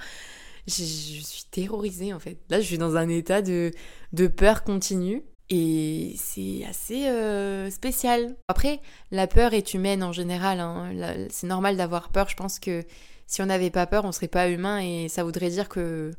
Je, 0.68 0.84
suis 0.84 1.44
terrorisée 1.52 2.14
en 2.14 2.20
fait. 2.20 2.38
Là, 2.50 2.62
je 2.62 2.66
suis 2.66 2.78
dans 2.78 2.96
un 2.96 3.10
état 3.10 3.42
de, 3.42 3.72
de 4.14 4.28
peur 4.28 4.64
continue. 4.64 5.24
Et 5.54 6.16
c'est 6.16 6.64
assez 6.64 7.08
euh, 7.08 7.70
spécial. 7.70 8.38
Après, 8.48 8.80
la 9.12 9.28
peur 9.28 9.54
est 9.54 9.74
humaine 9.74 10.02
en 10.02 10.14
général. 10.14 10.62
Hein. 10.62 10.94
C'est 11.30 11.48
normal 11.48 11.76
d'avoir 11.76 12.08
peur. 12.10 12.30
Je 12.30 12.38
pense 12.38 12.58
que 12.58 12.86
si 13.28 13.42
on 13.42 13.48
n'avait 13.48 13.70
pas 13.70 13.86
peur, 13.86 14.06
on 14.06 14.14
serait 14.14 14.30
pas 14.30 14.48
humain 14.50 14.80
et 14.80 15.10
ça 15.10 15.26
voudrait 15.26 15.50
dire 15.50 15.68
que 15.68 16.12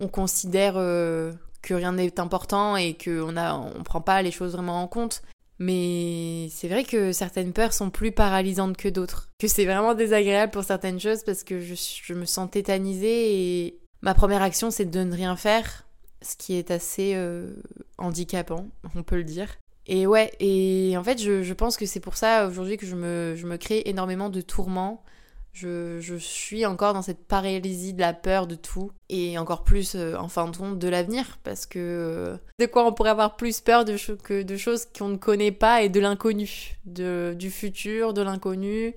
on 0.00 0.08
considère 0.08 0.74
euh, 0.76 1.32
que 1.62 1.74
rien 1.74 1.92
n'est 1.92 2.18
important 2.18 2.76
et 2.76 2.94
qu'on 2.94 3.32
ne 3.32 3.78
on 3.78 3.82
prend 3.84 4.00
pas 4.00 4.22
les 4.22 4.30
choses 4.30 4.52
vraiment 4.52 4.82
en 4.82 4.88
compte. 4.88 5.22
Mais 5.58 6.48
c'est 6.50 6.68
vrai 6.68 6.84
que 6.84 7.12
certaines 7.12 7.52
peurs 7.52 7.74
sont 7.74 7.90
plus 7.90 8.12
paralysantes 8.12 8.78
que 8.78 8.88
d'autres. 8.88 9.28
Que 9.38 9.46
c'est 9.46 9.66
vraiment 9.66 9.94
désagréable 9.94 10.52
pour 10.52 10.64
certaines 10.64 10.98
choses 10.98 11.22
parce 11.22 11.44
que 11.44 11.60
je, 11.60 12.14
me 12.14 12.24
sens 12.24 12.50
tétanisée 12.50 13.66
et 13.66 13.78
ma 14.00 14.14
première 14.14 14.40
action 14.40 14.70
c'est 14.70 14.86
de 14.86 15.00
ne 15.00 15.14
rien 15.14 15.36
faire, 15.36 15.86
ce 16.22 16.34
qui 16.36 16.54
est 16.54 16.70
assez 16.70 17.12
euh, 17.14 17.52
handicapant, 17.98 18.68
on 18.94 19.02
peut 19.02 19.18
le 19.18 19.24
dire. 19.24 19.58
Et 19.86 20.06
ouais, 20.06 20.32
et 20.40 20.96
en 20.96 21.04
fait 21.04 21.20
je, 21.20 21.52
pense 21.52 21.76
que 21.76 21.84
c'est 21.84 22.00
pour 22.00 22.16
ça 22.16 22.46
aujourd'hui 22.46 22.78
que 22.78 22.86
je 22.86 22.96
me, 22.96 23.34
je 23.36 23.46
me 23.46 23.58
crée 23.58 23.82
énormément 23.84 24.30
de 24.30 24.40
tourments 24.40 25.04
je, 25.52 26.16
suis 26.18 26.64
encore 26.64 26.94
dans 26.94 27.02
cette 27.02 27.26
paralysie 27.26 27.92
de 27.92 28.00
la 28.00 28.12
peur 28.12 28.46
de 28.46 28.54
tout 28.54 28.92
et 29.08 29.36
encore 29.38 29.64
plus 29.64 29.94
euh, 29.94 30.16
en 30.16 30.28
fin 30.28 30.48
de 30.48 30.56
compte 30.56 30.78
de 30.78 30.88
l'avenir 30.88 31.38
parce 31.42 31.66
que 31.66 31.78
euh, 31.78 32.36
de 32.58 32.66
quoi 32.66 32.86
on 32.86 32.92
pourrait 32.92 33.10
avoir 33.10 33.36
plus 33.36 33.60
peur 33.60 33.84
de 33.84 33.96
que 34.16 34.42
de 34.42 34.56
choses 34.56 34.86
qu'on 34.86 35.08
ne 35.08 35.16
connaît 35.16 35.52
pas 35.52 35.82
et 35.82 35.88
de 35.88 36.00
l'inconnu, 36.00 36.78
du 36.84 37.50
futur, 37.50 38.14
de 38.14 38.22
l'inconnu. 38.22 38.94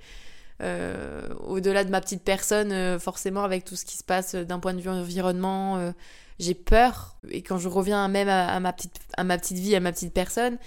Euh, 0.61 1.27
au-delà 1.45 1.83
de 1.83 1.89
ma 1.89 1.99
petite 1.99 2.23
personne, 2.23 2.99
forcément 2.99 3.43
avec 3.43 3.65
tout 3.65 3.75
ce 3.75 3.83
qui 3.83 3.97
se 3.97 4.03
passe 4.03 4.35
d'un 4.35 4.59
point 4.59 4.73
de 4.73 4.79
vue 4.79 4.89
environnement, 4.89 5.93
j'ai 6.39 6.53
peur 6.53 7.17
et 7.29 7.41
quand 7.41 7.57
je 7.57 7.67
reviens 7.67 8.07
même 8.07 8.29
à, 8.29 8.59
ma 8.59 8.71
petite, 8.71 8.95
à 9.17 9.23
ma 9.23 9.37
petite 9.37 9.57
vie, 9.57 9.75
à 9.75 9.79
ma 9.79 9.91
petite 9.91 10.13
personne, 10.13 10.57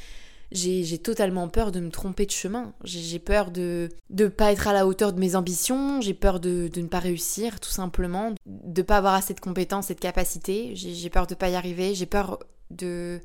j'ai 0.52 0.98
totalement 0.98 1.48
peur 1.48 1.72
de 1.72 1.80
me 1.80 1.90
tromper 1.90 2.26
de 2.26 2.30
chemin. 2.30 2.72
J'ai 2.84 3.18
peur 3.18 3.50
de 3.50 3.88
ne 4.10 4.26
pas 4.28 4.52
être 4.52 4.68
à 4.68 4.72
la 4.72 4.86
hauteur 4.86 5.12
de 5.12 5.20
mes 5.20 5.34
ambitions, 5.36 6.00
j'ai 6.00 6.14
peur 6.14 6.40
de, 6.40 6.68
de, 6.72 6.80
ne 6.80 6.88
pas 6.88 7.00
réussir, 7.00 7.60
tout 7.60 7.70
simplement, 7.70 8.32
de 8.46 8.80
ne 8.80 8.86
pas 8.86 8.98
avoir 8.98 9.14
assez 9.14 9.34
de 9.34 9.40
compétences 9.40 9.90
et 9.90 9.94
de 9.94 10.00
capacités, 10.00 10.72
j'ai 10.74 11.10
peur 11.10 11.26
de 11.26 11.34
ne 11.34 11.38
pas 11.38 11.48
y 11.48 11.54
arriver, 11.54 11.94
j'ai 11.94 12.06
peur 12.06 12.38
de 12.70 13.20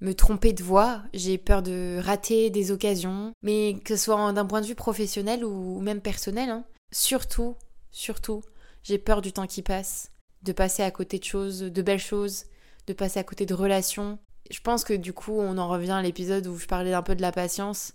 me 0.00 0.14
tromper 0.14 0.52
de 0.52 0.62
voie, 0.62 1.02
j'ai 1.14 1.38
peur 1.38 1.62
de 1.62 1.98
rater 2.00 2.50
des 2.50 2.72
occasions, 2.72 3.32
mais 3.42 3.76
que 3.84 3.96
ce 3.96 4.04
soit 4.04 4.32
d'un 4.32 4.44
point 4.44 4.60
de 4.60 4.66
vue 4.66 4.74
professionnel 4.74 5.44
ou 5.44 5.80
même 5.80 6.00
personnel, 6.00 6.50
hein. 6.50 6.64
surtout, 6.92 7.56
surtout, 7.92 8.42
j'ai 8.82 8.98
peur 8.98 9.22
du 9.22 9.32
temps 9.32 9.46
qui 9.46 9.62
passe, 9.62 10.10
de 10.42 10.52
passer 10.52 10.82
à 10.82 10.90
côté 10.90 11.20
de 11.20 11.24
choses, 11.24 11.60
de 11.60 11.82
belles 11.82 12.00
choses, 12.00 12.46
de 12.88 12.92
passer 12.92 13.20
à 13.20 13.24
côté 13.24 13.46
de 13.46 13.54
relations, 13.54 14.18
je 14.52 14.60
pense 14.60 14.84
que 14.84 14.92
du 14.92 15.12
coup, 15.12 15.38
on 15.40 15.56
en 15.58 15.66
revient 15.66 15.92
à 15.92 16.02
l'épisode 16.02 16.46
où 16.46 16.58
je 16.58 16.66
parlais 16.66 16.92
un 16.92 17.02
peu 17.02 17.14
de 17.14 17.22
la 17.22 17.32
patience. 17.32 17.94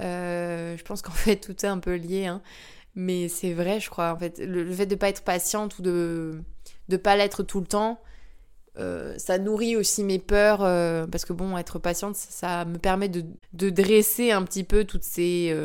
Euh, 0.00 0.76
je 0.76 0.84
pense 0.84 1.02
qu'en 1.02 1.12
fait, 1.12 1.36
tout 1.36 1.56
est 1.64 1.68
un 1.68 1.78
peu 1.78 1.94
lié. 1.94 2.26
Hein. 2.26 2.42
Mais 2.94 3.28
c'est 3.28 3.54
vrai, 3.54 3.80
je 3.80 3.90
crois. 3.90 4.12
En 4.12 4.18
fait, 4.18 4.38
le, 4.38 4.70
fait 4.72 4.86
de 4.86 4.94
ne 4.94 4.98
pas 4.98 5.08
être 5.08 5.22
patiente 5.24 5.78
ou 5.78 5.82
de 5.82 6.42
ne 6.90 6.96
pas 6.96 7.16
l'être 7.16 7.42
tout 7.42 7.58
le 7.58 7.66
temps, 7.66 8.00
euh, 8.76 9.14
ça 9.18 9.38
nourrit 9.38 9.76
aussi 9.76 10.04
mes 10.04 10.18
peurs. 10.18 10.62
Euh, 10.62 11.06
parce 11.06 11.24
que 11.24 11.32
bon, 11.32 11.56
être 11.56 11.78
patiente, 11.78 12.16
ça, 12.16 12.66
me 12.66 12.76
permet 12.76 13.08
de, 13.08 13.24
dresser 13.70 14.30
un 14.30 14.42
petit 14.42 14.64
peu 14.64 14.84
toutes 14.84 15.04
ces, 15.04 15.56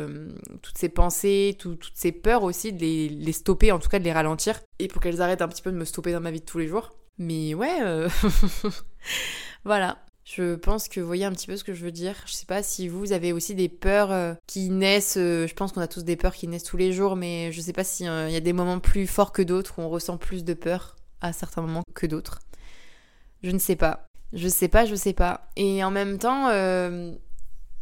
toutes 0.62 0.78
ces 0.78 0.88
pensées, 0.88 1.54
toutes 1.58 1.92
ces 1.94 2.12
peurs 2.12 2.44
aussi, 2.44 2.72
de 2.72 2.80
les, 2.80 3.08
les, 3.10 3.32
stopper, 3.32 3.72
en 3.72 3.78
tout 3.78 3.90
cas 3.90 3.98
de 3.98 4.04
les 4.04 4.12
ralentir. 4.12 4.58
Et 4.78 4.88
pour 4.88 5.02
qu'elles 5.02 5.20
arrêtent 5.20 5.42
un 5.42 5.48
petit 5.48 5.62
peu 5.62 5.70
de 5.70 5.76
me 5.76 5.84
stopper 5.84 6.12
dans 6.12 6.20
ma 6.20 6.30
vie 6.30 6.40
de 6.40 6.46
tous 6.46 6.58
les 6.58 6.66
jours. 6.66 6.92
Mais 7.18 7.52
ouais, 7.52 8.06
voilà. 9.64 9.98
Je 10.32 10.54
pense 10.54 10.86
que 10.86 11.00
vous 11.00 11.06
voyez 11.08 11.24
un 11.24 11.32
petit 11.32 11.48
peu 11.48 11.56
ce 11.56 11.64
que 11.64 11.74
je 11.74 11.84
veux 11.84 11.90
dire. 11.90 12.14
Je 12.24 12.34
sais 12.34 12.46
pas 12.46 12.62
si 12.62 12.86
vous 12.86 13.10
avez 13.10 13.32
aussi 13.32 13.56
des 13.56 13.68
peurs 13.68 14.12
euh, 14.12 14.34
qui 14.46 14.70
naissent. 14.70 15.16
Euh, 15.16 15.48
je 15.48 15.54
pense 15.54 15.72
qu'on 15.72 15.80
a 15.80 15.88
tous 15.88 16.04
des 16.04 16.14
peurs 16.14 16.34
qui 16.34 16.46
naissent 16.46 16.62
tous 16.62 16.76
les 16.76 16.92
jours, 16.92 17.16
mais 17.16 17.50
je 17.50 17.60
sais 17.60 17.72
pas 17.72 17.82
s'il 17.82 18.06
euh, 18.06 18.30
y 18.30 18.36
a 18.36 18.40
des 18.40 18.52
moments 18.52 18.78
plus 18.78 19.08
forts 19.08 19.32
que 19.32 19.42
d'autres 19.42 19.74
où 19.78 19.82
on 19.82 19.88
ressent 19.88 20.18
plus 20.18 20.44
de 20.44 20.54
peur 20.54 20.94
à 21.20 21.32
certains 21.32 21.62
moments 21.62 21.82
que 21.94 22.06
d'autres. 22.06 22.38
Je 23.42 23.50
ne 23.50 23.58
sais 23.58 23.74
pas. 23.74 24.06
Je 24.32 24.46
sais 24.46 24.68
pas, 24.68 24.86
je 24.86 24.94
sais 24.94 25.14
pas. 25.14 25.50
Et 25.56 25.82
en 25.82 25.90
même 25.90 26.18
temps, 26.18 26.48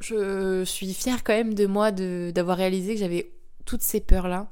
je 0.00 0.62
suis 0.64 0.94
fière 0.94 1.24
quand 1.24 1.34
même 1.34 1.52
de 1.52 1.66
moi 1.66 1.92
d'avoir 1.92 2.56
réalisé 2.56 2.94
que 2.94 3.00
j'avais 3.00 3.30
toutes 3.66 3.82
ces 3.82 4.00
peurs-là. 4.00 4.50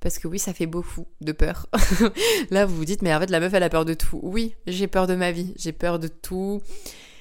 Parce 0.00 0.18
que 0.18 0.28
oui, 0.28 0.38
ça 0.38 0.54
fait 0.54 0.66
beaucoup 0.66 1.06
de 1.20 1.32
peur. 1.32 1.66
Là, 2.50 2.64
vous 2.64 2.76
vous 2.76 2.84
dites, 2.86 3.02
mais 3.02 3.14
en 3.14 3.20
fait, 3.20 3.28
la 3.28 3.40
meuf, 3.40 3.52
elle 3.52 3.64
a 3.64 3.68
peur 3.68 3.84
de 3.84 3.94
tout. 3.94 4.20
Oui, 4.22 4.54
j'ai 4.66 4.86
peur 4.86 5.06
de 5.06 5.14
ma 5.14 5.32
vie, 5.32 5.52
j'ai 5.58 5.72
peur 5.72 5.98
de 5.98 6.08
tout. 6.08 6.62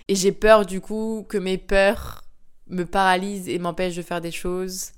Et 0.08 0.16
j'ai 0.16 0.32
peur 0.32 0.66
du 0.66 0.82
coup 0.82 1.26
que 1.28 1.38
mes 1.38 1.58
peurs 1.58 2.24
me 2.68 2.84
paralysent 2.84 3.50
et 3.50 3.60
m'empêchent 3.60 3.96
de 3.96 4.02
faire 4.02 4.22
des 4.22 4.32
choses. 4.32 4.92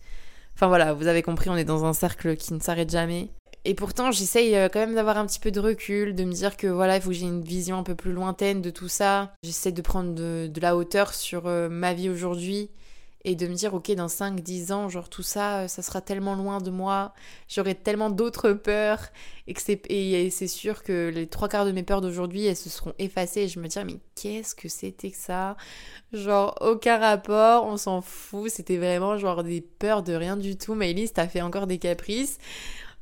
Enfin 0.56 0.68
voilà, 0.68 0.94
vous 0.94 1.08
avez 1.08 1.22
compris, 1.22 1.50
on 1.50 1.56
est 1.56 1.66
dans 1.66 1.86
un 1.86 1.94
cercle 1.94 2.36
qui 2.36 2.54
ne 2.54 2.60
s'arrête 2.60 2.90
jamais. 2.90 3.30
Et 3.66 3.74
pourtant, 3.74 4.12
j'essaye 4.12 4.56
euh, 4.56 4.70
quand 4.72 4.80
même 4.80 4.96
d'avoir 4.96 5.18
un 5.18 5.26
petit 5.26 5.40
peu 5.40 5.52
de 5.52 5.60
recul, 5.60 6.16
de 6.16 6.24
me 6.24 6.32
dire 6.32 6.58
que 6.58 6.68
voilà, 6.68 6.96
il 6.96 7.02
faut 7.02 7.10
que 7.10 7.16
j'ai 7.16 7.26
une 7.26 7.42
vision 7.42 7.78
un 7.78 7.84
peu 7.84 7.96
plus 7.96 8.14
lointaine 8.14 8.62
de 8.62 8.70
tout 8.70 8.88
ça. 8.88 9.34
J'essaie 9.44 9.72
de 9.72 9.82
prendre 9.82 10.14
de, 10.14 10.52
la 10.62 10.76
hauteur 10.78 11.14
sur 11.14 11.48
euh, 11.48 11.70
ma 11.70 11.94
vie 11.94 12.10
aujourd'hui 12.10 12.70
et 13.26 13.36
de 13.36 13.48
me 13.48 13.54
dire 13.54 13.74
ok 13.74 13.92
dans 13.92 14.08
5 14.08 14.40
10 14.42 14.72
ans 14.72 14.90
genre 14.90 15.10
tout 15.10 15.24
ça 15.24 15.68
ça 15.68 15.82
sera 15.82 16.00
tellement 16.00 16.36
loin 16.36 16.60
de 16.60 16.72
moi 16.72 17.14
j'aurai 17.50 17.76
tellement 17.76 18.10
d'autres 18.10 18.54
peurs 18.54 19.10
et 19.48 19.54
c'est 19.58 19.82
et 19.92 20.30
c'est 20.30 20.48
sûr 20.48 20.84
que 20.84 21.10
les 21.14 21.28
trois 21.28 21.50
quarts 21.50 21.66
de 21.66 21.72
mes 21.72 21.84
peurs 21.84 22.02
d'aujourd'hui 22.02 22.46
elles 22.46 22.56
se 22.56 22.70
seront 22.70 22.94
effacées 22.98 23.42
et 23.42 23.48
je 23.50 23.60
me 23.60 23.68
dirais 23.68 23.84
mais 23.84 23.98
qu'est-ce 24.16 24.56
que 24.56 24.70
c'était 24.70 25.12
que 25.12 25.18
ça? 25.18 25.58
Genre 26.14 26.56
aucun 26.62 26.98
rapport 26.98 27.66
on 27.66 27.78
s'en 27.78 28.02
fout 28.02 28.50
c'était 28.50 28.78
vraiment 28.78 29.18
genre 29.18 29.44
des 29.44 29.62
peurs 29.62 30.04
de 30.04 30.14
rien 30.14 30.38
du 30.38 30.56
tout. 30.58 30.74
Maëlys 30.74 31.12
t'as 31.14 31.28
fait 31.28 31.42
encore 31.42 31.68
des 31.68 31.78
caprices 31.78 32.38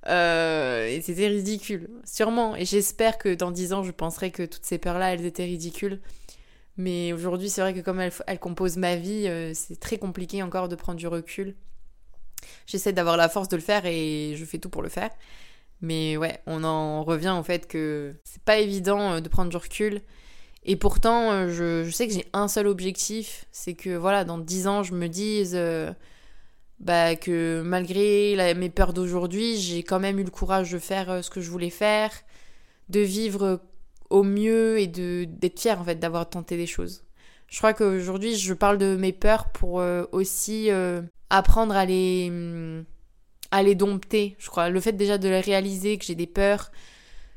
euh, 0.08 0.88
et 0.88 1.02
c'était 1.02 1.28
ridicule 1.28 1.90
sûrement. 2.06 2.56
Et 2.56 2.66
j'espère 2.66 3.18
que 3.18 3.34
dans 3.34 3.52
10 3.52 3.74
ans 3.74 3.84
je 3.84 3.92
penserai 3.92 4.32
que 4.32 4.44
toutes 4.44 4.66
ces 4.66 4.78
peurs 4.78 4.98
là 5.00 5.14
elles 5.14 5.26
étaient 5.26 5.46
ridicules 5.46 6.00
mais 6.78 7.12
aujourd'hui, 7.12 7.50
c'est 7.50 7.62
vrai 7.62 7.74
que 7.74 7.80
comme 7.80 8.00
elle, 8.00 8.40
compose 8.40 8.78
ma 8.78 8.96
vie, 8.96 9.28
euh, 9.28 9.52
c'est 9.56 9.80
très 9.80 9.98
compliqué 9.98 10.44
encore 10.44 10.70
de 10.70 10.76
prendre 10.76 11.00
du 11.00 11.08
recul. 11.08 11.56
J'essaie 12.68 12.94
d'avoir 12.94 13.18
la 13.18 13.30
force 13.30 13.50
de 13.50 13.56
le 13.56 13.64
faire 13.64 13.86
et 13.86 14.36
je 14.36 14.46
fais 14.46 14.60
tout 14.60 14.70
pour 14.70 14.84
le 14.84 14.90
faire. 14.90 15.10
Mais 15.82 16.18
ouais, 16.18 16.40
on 16.46 16.64
en 16.64 17.04
revient 17.04 17.36
au 17.40 17.44
fait 17.44 17.68
que 17.68 18.16
c'est 18.24 18.42
pas 18.44 18.58
évident 18.60 19.14
euh, 19.14 19.22
de 19.22 19.30
prendre 19.30 19.50
du 19.50 19.58
recul. 19.58 20.02
Et 20.66 20.76
pourtant, 20.76 21.32
euh, 21.32 21.84
je, 21.84 21.90
sais 21.90 22.08
que 22.08 22.14
j'ai 22.14 22.28
un 22.34 22.48
seul 22.48 22.68
objectif, 22.68 23.46
c'est 23.52 23.74
que 23.74 23.96
voilà, 23.96 24.24
dans 24.24 24.38
10 24.38 24.68
ans, 24.68 24.84
je 24.84 24.94
me 24.94 25.08
dise 25.08 25.58
bah, 26.80 27.16
que 27.16 27.62
malgré 27.66 28.54
mes 28.54 28.70
peurs 28.70 28.94
d'aujourd'hui, 28.94 29.58
j'ai 29.58 29.82
quand 29.82 30.00
même 30.00 30.20
eu 30.20 30.24
le 30.24 30.30
courage 30.30 30.72
de 30.72 30.80
faire 30.80 31.24
ce 31.24 31.30
que 31.32 31.42
je 31.42 31.50
voulais 31.50 31.70
faire, 31.72 32.12
de 32.90 33.00
vivre 33.00 33.62
au 34.10 34.24
mieux 34.24 34.80
et 34.80 34.88
de 34.88 35.26
d'être 35.26 35.60
fière 35.60 35.82
en 35.82 35.84
fait 35.84 35.96
d'avoir 35.96 36.30
tenté 36.30 36.58
des 36.58 36.68
choses. 36.68 37.04
Je 37.48 37.58
crois 37.58 37.74
qu'aujourd'hui 37.74 38.36
je 38.36 38.54
parle 38.54 38.78
de 38.78 38.96
mes 38.98 39.14
peurs 39.14 39.50
pour 39.50 39.80
euh, 39.80 40.06
aussi 40.12 40.70
euh, 40.72 41.02
apprendre 41.30 41.76
à 41.76 41.86
les 41.86 42.30
mm, 42.30 42.86
à 43.52 43.64
les 43.64 43.76
dompter. 43.76 44.36
Je 44.40 44.50
crois 44.50 44.70
le 44.70 44.80
fait 44.80 44.94
déjà 44.94 45.18
de 45.18 45.30
les 45.30 45.40
réaliser 45.40 45.98
que 45.98 46.06
j'ai 46.06 46.16
des 46.16 46.28
peurs, 46.28 46.72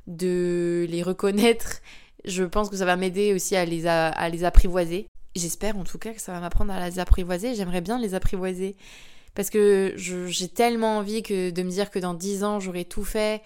de 0.06 0.86
les 0.88 1.02
reconnaître, 1.02 1.80
je 2.24 2.44
pense 2.44 2.68
que 2.68 2.76
ça 2.76 2.84
va 2.84 2.96
m'aider 2.96 3.32
aussi 3.34 3.56
à 3.56 3.64
les 3.64 3.86
à, 3.86 4.28
les 4.28 4.44
apprivoiser. 4.44 5.06
J'espère 5.34 5.76
en 5.76 5.84
tout 5.84 5.98
cas 5.98 6.12
que 6.12 6.20
ça 6.20 6.32
va 6.32 6.40
m'apprendre 6.40 6.72
à 6.72 6.88
les 6.88 6.98
apprivoiser. 6.98 7.54
J'aimerais 7.54 7.80
bien 7.80 7.98
les 7.98 8.14
apprivoiser 8.14 8.76
parce 9.34 9.50
que 9.50 9.94
j'ai 9.96 10.48
tellement 10.48 10.98
envie 10.98 11.22
que 11.22 11.50
de 11.50 11.62
me 11.62 11.70
dire 11.70 11.90
que 11.90 11.98
dans 11.98 12.14
10 12.14 12.44
ans 12.44 12.60
j'aurai 12.60 12.84
tout 12.84 13.04
fait 13.04 13.42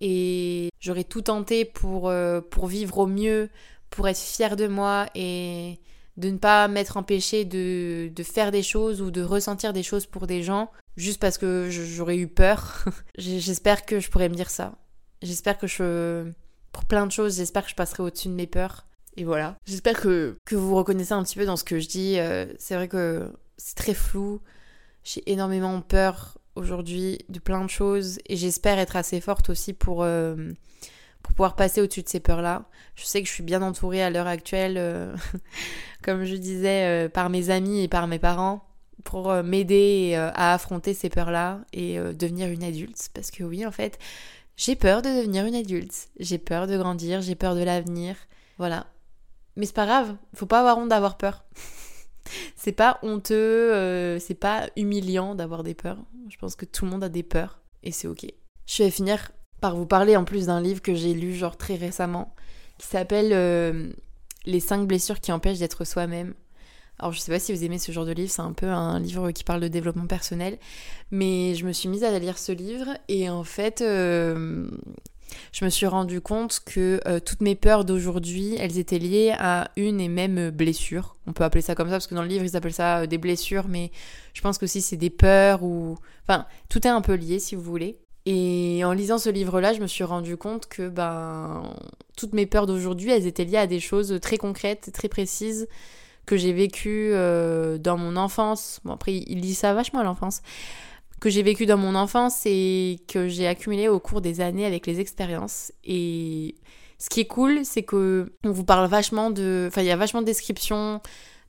et 0.00 0.70
j'aurais 0.80 1.04
tout 1.04 1.22
tenté 1.22 1.64
pour, 1.64 2.08
euh, 2.08 2.40
pour 2.40 2.66
vivre 2.66 2.98
au 2.98 3.06
mieux, 3.06 3.48
pour 3.90 4.08
être 4.08 4.18
fière 4.18 4.56
de 4.56 4.66
moi 4.66 5.06
et 5.14 5.78
de 6.16 6.30
ne 6.30 6.38
pas 6.38 6.68
m'être 6.68 6.96
empêchée 6.96 7.44
de, 7.44 8.10
de 8.14 8.22
faire 8.22 8.50
des 8.50 8.62
choses 8.62 9.02
ou 9.02 9.10
de 9.10 9.22
ressentir 9.22 9.72
des 9.72 9.82
choses 9.82 10.06
pour 10.06 10.26
des 10.26 10.42
gens 10.42 10.70
juste 10.96 11.20
parce 11.20 11.38
que 11.38 11.68
j'aurais 11.70 12.16
eu 12.16 12.28
peur. 12.28 12.84
j'espère 13.18 13.84
que 13.84 14.00
je 14.00 14.10
pourrais 14.10 14.28
me 14.28 14.34
dire 14.34 14.50
ça. 14.50 14.74
J'espère 15.22 15.58
que 15.58 15.66
je... 15.66 16.30
Pour 16.72 16.84
plein 16.84 17.06
de 17.06 17.12
choses, 17.12 17.36
j'espère 17.36 17.64
que 17.64 17.70
je 17.70 17.76
passerai 17.76 18.02
au-dessus 18.02 18.28
de 18.28 18.34
mes 18.34 18.48
peurs. 18.48 18.86
Et 19.16 19.24
voilà. 19.24 19.56
J'espère 19.64 20.00
que, 20.00 20.36
que 20.44 20.56
vous 20.56 20.74
reconnaissez 20.74 21.12
un 21.12 21.22
petit 21.22 21.36
peu 21.36 21.46
dans 21.46 21.56
ce 21.56 21.62
que 21.62 21.78
je 21.78 21.86
dis. 21.86 22.18
Euh, 22.18 22.46
c'est 22.58 22.74
vrai 22.74 22.88
que 22.88 23.30
c'est 23.56 23.76
très 23.76 23.94
flou. 23.94 24.40
J'ai 25.04 25.22
énormément 25.30 25.80
peur 25.80 26.38
aujourd'hui 26.56 27.18
de 27.28 27.38
plein 27.38 27.64
de 27.64 27.70
choses 27.70 28.18
et 28.26 28.36
j'espère 28.36 28.78
être 28.78 28.96
assez 28.96 29.20
forte 29.20 29.50
aussi 29.50 29.72
pour, 29.72 30.02
euh, 30.02 30.52
pour 31.22 31.34
pouvoir 31.34 31.56
passer 31.56 31.80
au-dessus 31.80 32.02
de 32.02 32.08
ces 32.08 32.20
peurs-là. 32.20 32.64
Je 32.94 33.04
sais 33.04 33.22
que 33.22 33.28
je 33.28 33.32
suis 33.32 33.42
bien 33.42 33.62
entourée 33.62 34.02
à 34.02 34.10
l'heure 34.10 34.26
actuelle, 34.26 34.76
euh, 34.78 35.14
comme 36.02 36.24
je 36.24 36.36
disais, 36.36 36.84
euh, 36.86 37.08
par 37.08 37.30
mes 37.30 37.50
amis 37.50 37.82
et 37.82 37.88
par 37.88 38.06
mes 38.06 38.18
parents 38.18 38.66
pour 39.02 39.34
m'aider 39.42 40.14
à 40.14 40.54
affronter 40.54 40.94
ces 40.94 41.10
peurs-là 41.10 41.60
et 41.74 41.98
devenir 41.98 42.48
une 42.48 42.64
adulte. 42.64 43.10
Parce 43.12 43.30
que 43.30 43.44
oui, 43.44 43.66
en 43.66 43.70
fait, 43.70 43.98
j'ai 44.56 44.76
peur 44.76 45.02
de 45.02 45.08
devenir 45.08 45.44
une 45.44 45.56
adulte. 45.56 46.08
J'ai 46.20 46.38
peur 46.38 46.66
de 46.66 46.78
grandir, 46.78 47.20
j'ai 47.20 47.34
peur 47.34 47.54
de 47.54 47.62
l'avenir. 47.62 48.16
Voilà. 48.56 48.86
Mais 49.56 49.66
c'est 49.66 49.74
pas 49.74 49.84
grave, 49.86 50.16
faut 50.34 50.46
pas 50.46 50.60
avoir 50.60 50.78
honte 50.78 50.88
d'avoir 50.88 51.16
peur. 51.16 51.44
c'est 52.56 52.72
pas 52.72 52.98
honteux, 53.02 53.34
euh, 53.74 54.18
c'est 54.18 54.34
pas 54.34 54.68
humiliant 54.76 55.34
d'avoir 55.34 55.62
des 55.62 55.74
peurs. 55.74 55.98
Je 56.28 56.36
pense 56.36 56.56
que 56.56 56.64
tout 56.64 56.84
le 56.84 56.90
monde 56.90 57.04
a 57.04 57.08
des 57.08 57.22
peurs 57.22 57.60
et 57.82 57.92
c'est 57.92 58.08
ok. 58.08 58.26
Je 58.66 58.82
vais 58.82 58.90
finir 58.90 59.30
par 59.60 59.76
vous 59.76 59.86
parler 59.86 60.16
en 60.16 60.24
plus 60.24 60.46
d'un 60.46 60.60
livre 60.60 60.82
que 60.82 60.94
j'ai 60.94 61.14
lu 61.14 61.34
genre 61.34 61.56
très 61.56 61.76
récemment 61.76 62.34
qui 62.78 62.86
s'appelle 62.86 63.30
euh, 63.32 63.92
Les 64.46 64.60
5 64.60 64.86
blessures 64.86 65.20
qui 65.20 65.32
empêchent 65.32 65.58
d'être 65.58 65.84
soi-même. 65.84 66.34
Alors 66.98 67.12
je 67.12 67.18
sais 67.18 67.32
pas 67.32 67.40
si 67.40 67.52
vous 67.52 67.64
aimez 67.64 67.78
ce 67.78 67.90
genre 67.90 68.06
de 68.06 68.12
livre, 68.12 68.30
c'est 68.30 68.42
un 68.42 68.52
peu 68.52 68.68
un 68.68 69.00
livre 69.00 69.32
qui 69.32 69.42
parle 69.42 69.60
de 69.60 69.68
développement 69.68 70.06
personnel, 70.06 70.58
mais 71.10 71.54
je 71.54 71.66
me 71.66 71.72
suis 71.72 71.88
mise 71.88 72.04
à 72.04 72.18
lire 72.18 72.38
ce 72.38 72.52
livre 72.52 72.86
et 73.08 73.28
en 73.28 73.42
fait 73.42 73.80
euh, 73.80 74.68
je 75.52 75.64
me 75.64 75.70
suis 75.70 75.86
rendu 75.86 76.20
compte 76.20 76.60
que 76.64 77.00
euh, 77.06 77.20
toutes 77.20 77.40
mes 77.40 77.54
peurs 77.54 77.84
d'aujourd'hui, 77.84 78.56
elles 78.58 78.78
étaient 78.78 78.98
liées 78.98 79.34
à 79.38 79.70
une 79.76 80.00
et 80.00 80.08
même 80.08 80.50
blessure. 80.50 81.16
On 81.26 81.32
peut 81.32 81.44
appeler 81.44 81.62
ça 81.62 81.74
comme 81.74 81.88
ça 81.88 81.94
parce 81.94 82.06
que 82.06 82.14
dans 82.14 82.22
le 82.22 82.28
livre, 82.28 82.44
ils 82.44 82.56
appellent 82.56 82.72
ça 82.72 83.00
euh, 83.00 83.06
des 83.06 83.18
blessures, 83.18 83.66
mais 83.68 83.90
je 84.32 84.40
pense 84.40 84.58
que 84.58 84.64
aussi 84.64 84.82
c'est 84.82 84.96
des 84.96 85.10
peurs 85.10 85.62
ou... 85.62 85.96
Enfin, 86.26 86.46
tout 86.68 86.86
est 86.86 86.90
un 86.90 87.00
peu 87.00 87.14
lié 87.14 87.38
si 87.38 87.54
vous 87.54 87.62
voulez. 87.62 87.98
Et 88.26 88.82
en 88.84 88.92
lisant 88.92 89.18
ce 89.18 89.28
livre-là, 89.28 89.74
je 89.74 89.80
me 89.80 89.86
suis 89.86 90.04
rendu 90.04 90.36
compte 90.36 90.66
que 90.66 90.88
ben, 90.88 91.62
toutes 92.16 92.32
mes 92.32 92.46
peurs 92.46 92.66
d'aujourd'hui, 92.66 93.10
elles 93.10 93.26
étaient 93.26 93.44
liées 93.44 93.58
à 93.58 93.66
des 93.66 93.80
choses 93.80 94.18
très 94.22 94.38
concrètes, 94.38 94.90
très 94.94 95.08
précises 95.08 95.68
que 96.24 96.36
j'ai 96.36 96.52
vécues 96.54 97.10
euh, 97.12 97.76
dans 97.76 97.98
mon 97.98 98.16
enfance. 98.16 98.80
Bon, 98.84 98.92
après, 98.94 99.14
il 99.14 99.40
lit 99.40 99.54
ça 99.54 99.74
vachement 99.74 100.00
à 100.00 100.04
l'enfance 100.04 100.40
j'ai 101.28 101.42
vécu 101.42 101.66
dans 101.66 101.76
mon 101.76 101.94
enfance 101.94 102.42
et 102.46 103.00
que 103.08 103.28
j'ai 103.28 103.46
accumulé 103.46 103.88
au 103.88 104.00
cours 104.00 104.20
des 104.20 104.40
années 104.40 104.66
avec 104.66 104.86
les 104.86 105.00
expériences. 105.00 105.72
Et 105.84 106.56
ce 106.98 107.08
qui 107.08 107.20
est 107.20 107.26
cool, 107.26 107.64
c'est 107.64 107.82
que 107.82 108.32
on 108.44 108.50
vous 108.50 108.64
parle 108.64 108.88
vachement 108.88 109.30
de, 109.30 109.66
enfin 109.68 109.82
il 109.82 109.86
y 109.86 109.90
a 109.90 109.96
vachement 109.96 110.20
de 110.20 110.26
descriptions 110.26 111.00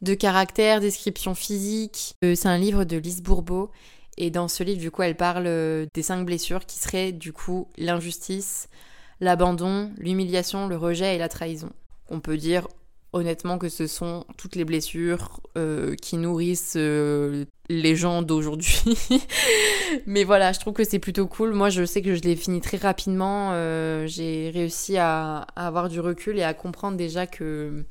de 0.02 0.14
caractère, 0.14 0.82
descriptions 0.82 1.36
physiques. 1.36 2.16
Euh, 2.24 2.36
c'est 2.36 2.48
un 2.48 2.58
livre 2.58 2.84
de 2.84 2.98
Lise 2.98 3.22
Bourbeau 3.22 3.72
et 4.18 4.30
dans 4.32 4.48
ce 4.48 4.64
livre, 4.64 4.80
du 4.80 4.92
coup, 4.92 5.02
elle 5.04 5.18
parle 5.18 5.46
euh, 5.48 5.86
des 5.94 6.02
cinq 6.04 6.26
blessures 6.26 6.66
qui 6.66 6.80
seraient 6.80 7.12
du 7.12 7.34
coup 7.34 7.68
l'injustice, 7.78 8.70
l'abandon, 9.20 9.92
l'humiliation, 9.98 10.68
le 10.68 10.78
rejet 10.78 11.16
et 11.16 11.18
la 11.18 11.30
trahison. 11.30 11.72
On 12.10 12.20
peut 12.20 12.38
dire 12.38 12.68
honnêtement 13.16 13.58
que 13.58 13.70
ce 13.70 13.88
sont 13.88 14.26
toutes 14.38 14.56
les 14.56 14.66
blessures 14.66 15.40
euh, 15.58 15.96
qui 15.96 16.18
nourrissent 16.18 16.76
euh, 16.76 17.46
les 17.70 17.96
gens 17.96 18.22
d'aujourd'hui. 18.22 18.98
Mais 20.06 20.26
voilà, 20.26 20.52
je 20.52 20.60
trouve 20.60 20.74
que 20.74 20.84
c'est 20.84 21.00
plutôt 21.00 21.26
cool. 21.26 21.54
Moi, 21.54 21.70
je 21.70 21.86
sais 21.86 22.02
que 22.02 22.14
je 22.14 22.22
l'ai 22.22 22.36
fini 22.36 22.60
très 22.60 22.76
rapidement. 22.76 23.52
Euh, 23.54 24.06
j'ai 24.06 24.52
réussi 24.54 24.98
à, 24.98 25.48
avoir 25.56 25.88
du 25.88 26.02
recul 26.02 26.38
et 26.38 26.44
à 26.44 26.54
comprendre 26.54 26.98
déjà 26.98 27.26
que 27.26 27.86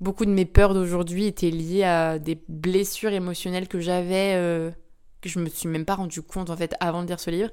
beaucoup 0.00 0.24
de 0.24 0.30
mes 0.30 0.46
peurs 0.46 0.72
d'aujourd'hui 0.72 1.26
étaient 1.26 1.50
liées 1.50 1.84
à 1.84 2.18
des 2.18 2.38
blessures 2.48 3.12
émotionnelles 3.12 3.68
que 3.68 3.80
j'avais, 3.80 4.72
que 5.20 5.28
je 5.28 5.40
me 5.40 5.48
suis 5.50 5.68
même 5.68 5.84
pas 5.84 5.94
rendu 5.94 6.22
compte 6.22 6.48
en 6.48 6.56
fait 6.56 6.74
avant 6.80 7.02
de 7.02 7.08
lire 7.08 7.20
ce 7.20 7.30
livre. 7.30 7.50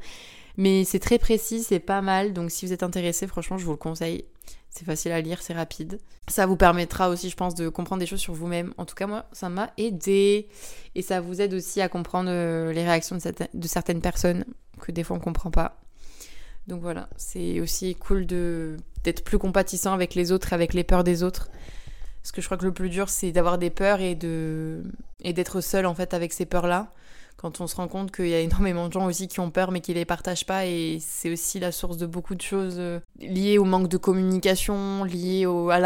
Mais 0.56 0.86
c'est 0.86 1.00
très 1.00 1.20
précis, 1.20 1.62
c'est 1.62 1.80
pas 1.80 2.02
mal. 2.02 2.32
Donc 2.32 2.52
si 2.52 2.66
vous 2.66 2.72
êtes 2.72 2.84
intéressé, 2.84 3.28
franchement, 3.28 3.58
je 3.58 3.66
vous 3.66 3.72
le 3.72 3.78
conseille. 3.78 4.26
C'est 4.72 4.86
facile 4.86 5.12
à 5.12 5.20
lire, 5.20 5.42
c'est 5.42 5.54
rapide. 5.54 6.00
Ça 6.30 6.46
vous 6.46 6.56
permettra 6.56 7.10
aussi, 7.10 7.30
je 7.30 7.36
pense, 7.36 7.56
de 7.56 7.68
comprendre 7.68 8.00
des 8.00 8.06
choses 8.06 8.22
sur 8.22 8.34
vous-même. 8.34 8.74
En 8.78 8.86
tout 8.86 8.96
cas, 8.96 9.06
moi, 9.06 9.26
ça 9.34 9.50
m'a 9.50 9.72
aidé. 9.78 10.48
Et 10.96 11.02
ça 11.02 11.20
vous 11.20 11.42
aide 11.42 11.54
aussi 11.54 11.82
à 11.82 11.90
comprendre 11.90 12.30
euh, 12.32 12.72
les 12.72 12.84
réactions 12.84 13.18
de, 13.18 13.68
certaines 13.68 14.02
personnes 14.02 14.46
que 14.80 14.94
des 14.94 15.04
fois 15.04 15.18
on 15.18 15.20
comprend 15.20 15.52
pas. 15.52 15.82
Donc 16.68 16.82
voilà, 16.82 17.10
c'est 17.18 17.60
aussi 17.60 17.96
cool 17.96 18.26
d'être 18.26 19.24
plus 19.26 19.38
compatissant 19.38 19.94
avec 19.94 20.16
les 20.16 20.32
autres, 20.32 20.54
avec 20.54 20.74
les 20.74 20.86
peurs 20.86 21.04
des 21.04 21.22
autres. 21.22 21.50
Parce 22.22 22.32
que 22.32 22.42
je 22.42 22.48
crois 22.48 22.58
que 22.58 22.66
le 22.66 22.74
plus 22.74 22.90
dur, 22.90 23.10
c'est 23.10 23.32
d'avoir 23.32 23.58
des 23.58 23.72
peurs 23.72 24.00
et 24.00 24.16
de 24.16 24.84
et 25.24 25.34
d'être 25.34 25.60
seul 25.60 25.86
en 25.86 25.94
fait 25.94 26.14
avec 26.14 26.34
ces 26.34 26.46
peurs-là 26.46 26.94
quand 27.42 27.60
on 27.60 27.66
se 27.66 27.76
rend 27.76 27.88
compte 27.88 28.12
qu'il 28.12 28.28
y 28.28 28.36
a 28.36 28.40
énormément 28.40 28.88
de 28.88 28.94
gens 28.94 29.08
aussi 29.08 29.28
qui 29.28 29.40
ont 29.40 29.50
peur 29.50 29.72
mais 29.72 29.82
qui 29.82 29.96
les 29.96 30.06
partagent 30.06 30.46
pas 30.46 30.68
et 30.68 31.00
c'est 31.02 31.32
aussi 31.32 31.60
la 31.60 31.72
source 31.72 31.98
de 31.98 32.06
beaucoup 32.06 32.36
de 32.36 32.42
choses 32.42 32.76
euh, 32.78 33.00
liées 33.20 33.58
au 33.58 33.64
manque 33.64 33.88
de 33.88 33.98
communication, 33.98 35.04
liées 35.04 35.48
à 35.72 35.80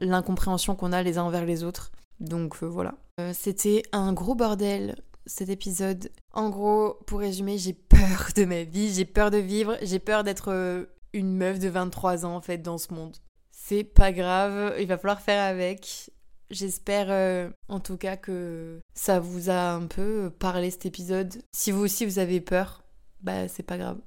l'incompréhension 0.00 0.76
qu'on 0.76 0.92
a 0.92 1.02
les 1.02 1.18
uns 1.18 1.24
envers 1.24 1.44
les 1.44 1.64
autres. 1.64 1.90
Donc 2.20 2.62
euh, 2.62 2.66
voilà. 2.66 2.94
Euh, 3.20 3.32
c'était 3.34 3.82
un 3.90 4.12
gros 4.12 4.36
bordel 4.36 4.94
cet 5.26 5.48
épisode. 5.48 6.10
En 6.32 6.48
gros, 6.48 6.94
pour 7.06 7.20
résumer, 7.20 7.58
j'ai 7.58 7.72
peur 7.72 8.30
de 8.36 8.44
ma 8.44 8.62
vie, 8.62 8.92
j'ai 8.92 9.04
peur 9.04 9.30
de 9.30 9.36
vivre, 9.36 9.76
j'ai 9.82 9.98
peur 9.98 10.24
d'être 10.24 10.86
une 11.12 11.36
meuf 11.36 11.58
de 11.58 11.68
23 11.68 12.24
ans 12.24 12.36
en 12.36 12.40
fait 12.40 12.58
dans 12.58 12.78
ce 12.78 12.94
monde. 12.94 13.16
C'est 13.50 13.84
pas 13.84 14.12
grave, 14.12 14.74
il 14.80 14.86
va 14.86 14.96
falloir 14.96 15.20
faire 15.20 15.42
avec. 15.42 16.10
J'espère 16.50 17.06
euh, 17.10 17.48
en 17.68 17.78
tout 17.80 17.96
cas 17.96 18.16
que 18.16 18.80
ça 18.94 19.20
vous 19.20 19.50
a 19.50 19.72
un 19.72 19.86
peu 19.86 20.30
parlé 20.38 20.70
cet 20.70 20.86
épisode. 20.86 21.42
Si 21.52 21.70
vous 21.70 21.82
aussi 21.82 22.04
vous 22.06 22.18
avez 22.18 22.40
peur, 22.40 22.82
bah 23.22 23.48
c'est 23.48 23.62
pas 23.62 23.78
grave. 23.78 23.98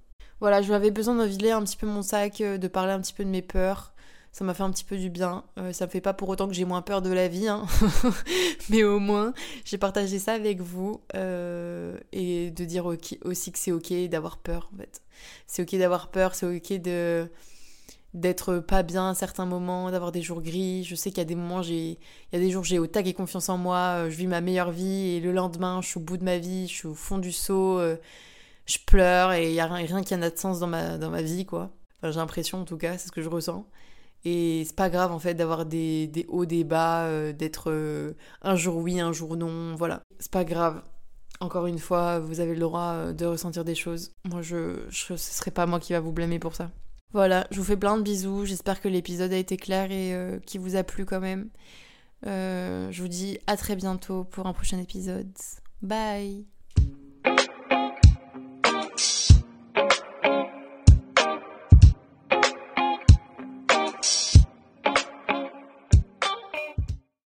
Voilà, 0.44 0.62
je 0.62 0.74
avais 0.74 0.92
besoin 0.92 1.16
de 1.16 1.24
vider 1.24 1.52
un 1.52 1.64
petit 1.64 1.78
peu 1.78 1.88
mon 1.88 2.02
sac, 2.02 2.42
euh, 2.42 2.58
de 2.58 2.68
parler 2.68 2.92
un 2.92 3.00
petit 3.00 3.14
peu 3.14 3.24
de 3.24 3.30
mes 3.30 3.42
peurs, 3.42 3.94
Ça 4.34 4.44
m'a 4.44 4.54
fait 4.54 4.64
un 4.64 4.72
petit 4.72 4.84
peu 4.84 4.98
du 4.98 5.10
bien. 5.10 5.46
Euh, 5.58 5.72
ça 5.72 5.86
me 5.86 5.92
fait 5.92 6.02
pas 6.02 6.12
pour 6.14 6.28
autant 6.28 6.50
que 6.50 6.54
j'ai 6.54 6.66
moins 6.66 6.82
peur 6.82 7.02
de 7.02 7.12
la 7.12 7.30
vie, 7.30 7.48
hein. 7.48 7.66
mais 8.70 8.84
au 8.84 9.00
moins 9.00 9.34
j'ai 9.64 9.78
partagé 9.78 10.20
ça 10.20 10.34
avec 10.34 10.60
vous 10.60 11.00
euh, 11.16 11.98
et 12.12 12.52
de 12.52 12.66
dire 12.66 12.86
aussi 13.24 13.54
que 13.54 13.60
c'est 13.60 13.72
ok 13.72 13.94
d'avoir 14.10 14.38
peur 14.38 14.70
en 14.74 14.78
fait. 14.78 15.02
C'est 15.48 15.62
ok 15.62 15.80
d'avoir 15.80 16.12
peur, 16.12 16.36
c'est 16.36 16.46
ok 16.46 16.82
de 16.82 17.30
d'être 18.14 18.60
pas 18.60 18.84
bien 18.84 19.10
à 19.10 19.16
certains 19.16 19.46
moments, 19.46 19.92
d'avoir 19.92 20.12
des 20.12 20.22
jours 20.22 20.42
gris. 20.42 20.84
Je 20.84 20.96
sais 20.96 21.10
qu'il 21.10 21.20
y 21.20 21.22
a 21.22 21.26
des 21.26 21.36
moments, 21.36 21.62
j'ai, 21.62 21.92
il 21.92 22.34
y 22.34 22.36
a 22.36 22.40
des 22.40 22.52
jours 22.52 22.64
j'ai 22.64 22.80
au 22.80 22.88
tac 22.88 23.08
et 23.08 23.14
confiance 23.14 23.50
en 23.50 23.58
moi, 23.58 24.10
je 24.10 24.16
vis 24.16 24.28
ma 24.28 24.42
meilleure 24.42 24.72
vie 24.72 25.16
et 25.16 25.20
le 25.20 25.32
lendemain 25.32 25.82
je 25.82 25.88
suis 25.88 25.98
au 25.98 26.04
bout 26.04 26.18
de 26.18 26.24
ma 26.24 26.38
vie, 26.38 26.68
je 26.68 26.74
suis 26.74 26.88
au 26.88 26.94
fond 26.96 27.18
du 27.18 27.32
seau 27.32 27.80
je 28.66 28.78
pleure 28.86 29.34
et 29.34 29.50
il 29.50 29.54
n'y 29.54 29.60
a 29.60 29.68
rien, 29.68 30.04
qui 30.04 30.14
a 30.14 30.30
de 30.30 30.38
sens 30.38 30.60
dans 30.60 30.68
ma, 30.68 30.98
dans 30.98 31.10
ma 31.10 31.22
vie, 31.22 31.46
quoi. 31.46 31.72
Enfin, 32.00 32.12
j'ai 32.12 32.20
l'impression, 32.20 32.62
en 32.62 32.66
tout 32.66 32.78
cas, 32.78 32.98
c'est 32.98 33.08
ce 33.08 33.12
que 33.12 33.22
je 33.22 33.30
ressens. 33.30 33.68
Et 34.26 34.64
c'est 34.66 34.76
pas 34.76 34.90
grave, 34.90 35.12
en 35.12 35.20
fait, 35.20 35.34
d'avoir 35.34 35.66
des, 35.66 36.08
des, 36.08 36.26
hauts, 36.30 36.46
des 36.46 36.64
bas, 36.64 37.06
euh, 37.06 37.34
d'être 37.34 37.72
euh, 37.72 38.14
un 38.42 38.56
jour 38.56 38.78
oui, 38.78 39.00
un 39.00 39.12
jour 39.12 39.36
non, 39.36 39.76
voilà. 39.76 40.02
C'est 40.20 40.32
pas 40.32 40.46
grave. 40.46 40.82
Encore 41.40 41.66
une 41.66 41.80
fois, 41.80 42.20
vous 42.20 42.40
avez 42.40 42.54
le 42.54 42.62
droit 42.62 42.94
euh, 42.94 43.14
de 43.14 43.26
ressentir 43.26 43.66
des 43.66 43.76
choses. 43.76 44.12
Moi, 44.30 44.42
je, 44.42 44.86
je, 44.90 45.16
ce 45.16 45.34
serait 45.34 45.52
pas 45.52 45.66
moi 45.66 45.80
qui 45.80 45.94
va 45.94 46.00
vous 46.00 46.14
blâmer 46.14 46.40
pour 46.40 46.56
ça. 46.56 46.72
Voilà, 47.14 47.48
je 47.52 47.58
vous 47.58 47.64
fais 47.64 47.78
plein 47.78 47.98
de 47.98 48.02
bisous. 48.02 48.46
J'espère 48.46 48.82
que 48.82 48.88
l'épisode 48.88 49.32
a 49.32 49.38
été 49.38 49.56
clair 49.56 49.92
et 49.92 50.40
qu'il 50.46 50.62
vous 50.62 50.76
a 50.76 50.84
plu 50.84 51.06
quand 51.06 51.20
même. 51.20 51.50
je 52.24 53.02
vous 53.02 53.08
dis 53.08 53.38
à 53.48 53.56
très 53.56 53.76
bientôt 53.76 54.24
pour 54.24 54.48
un 54.48 54.54
prochain 54.54 54.80
épisode. 54.80 55.32
Bye 55.82 56.53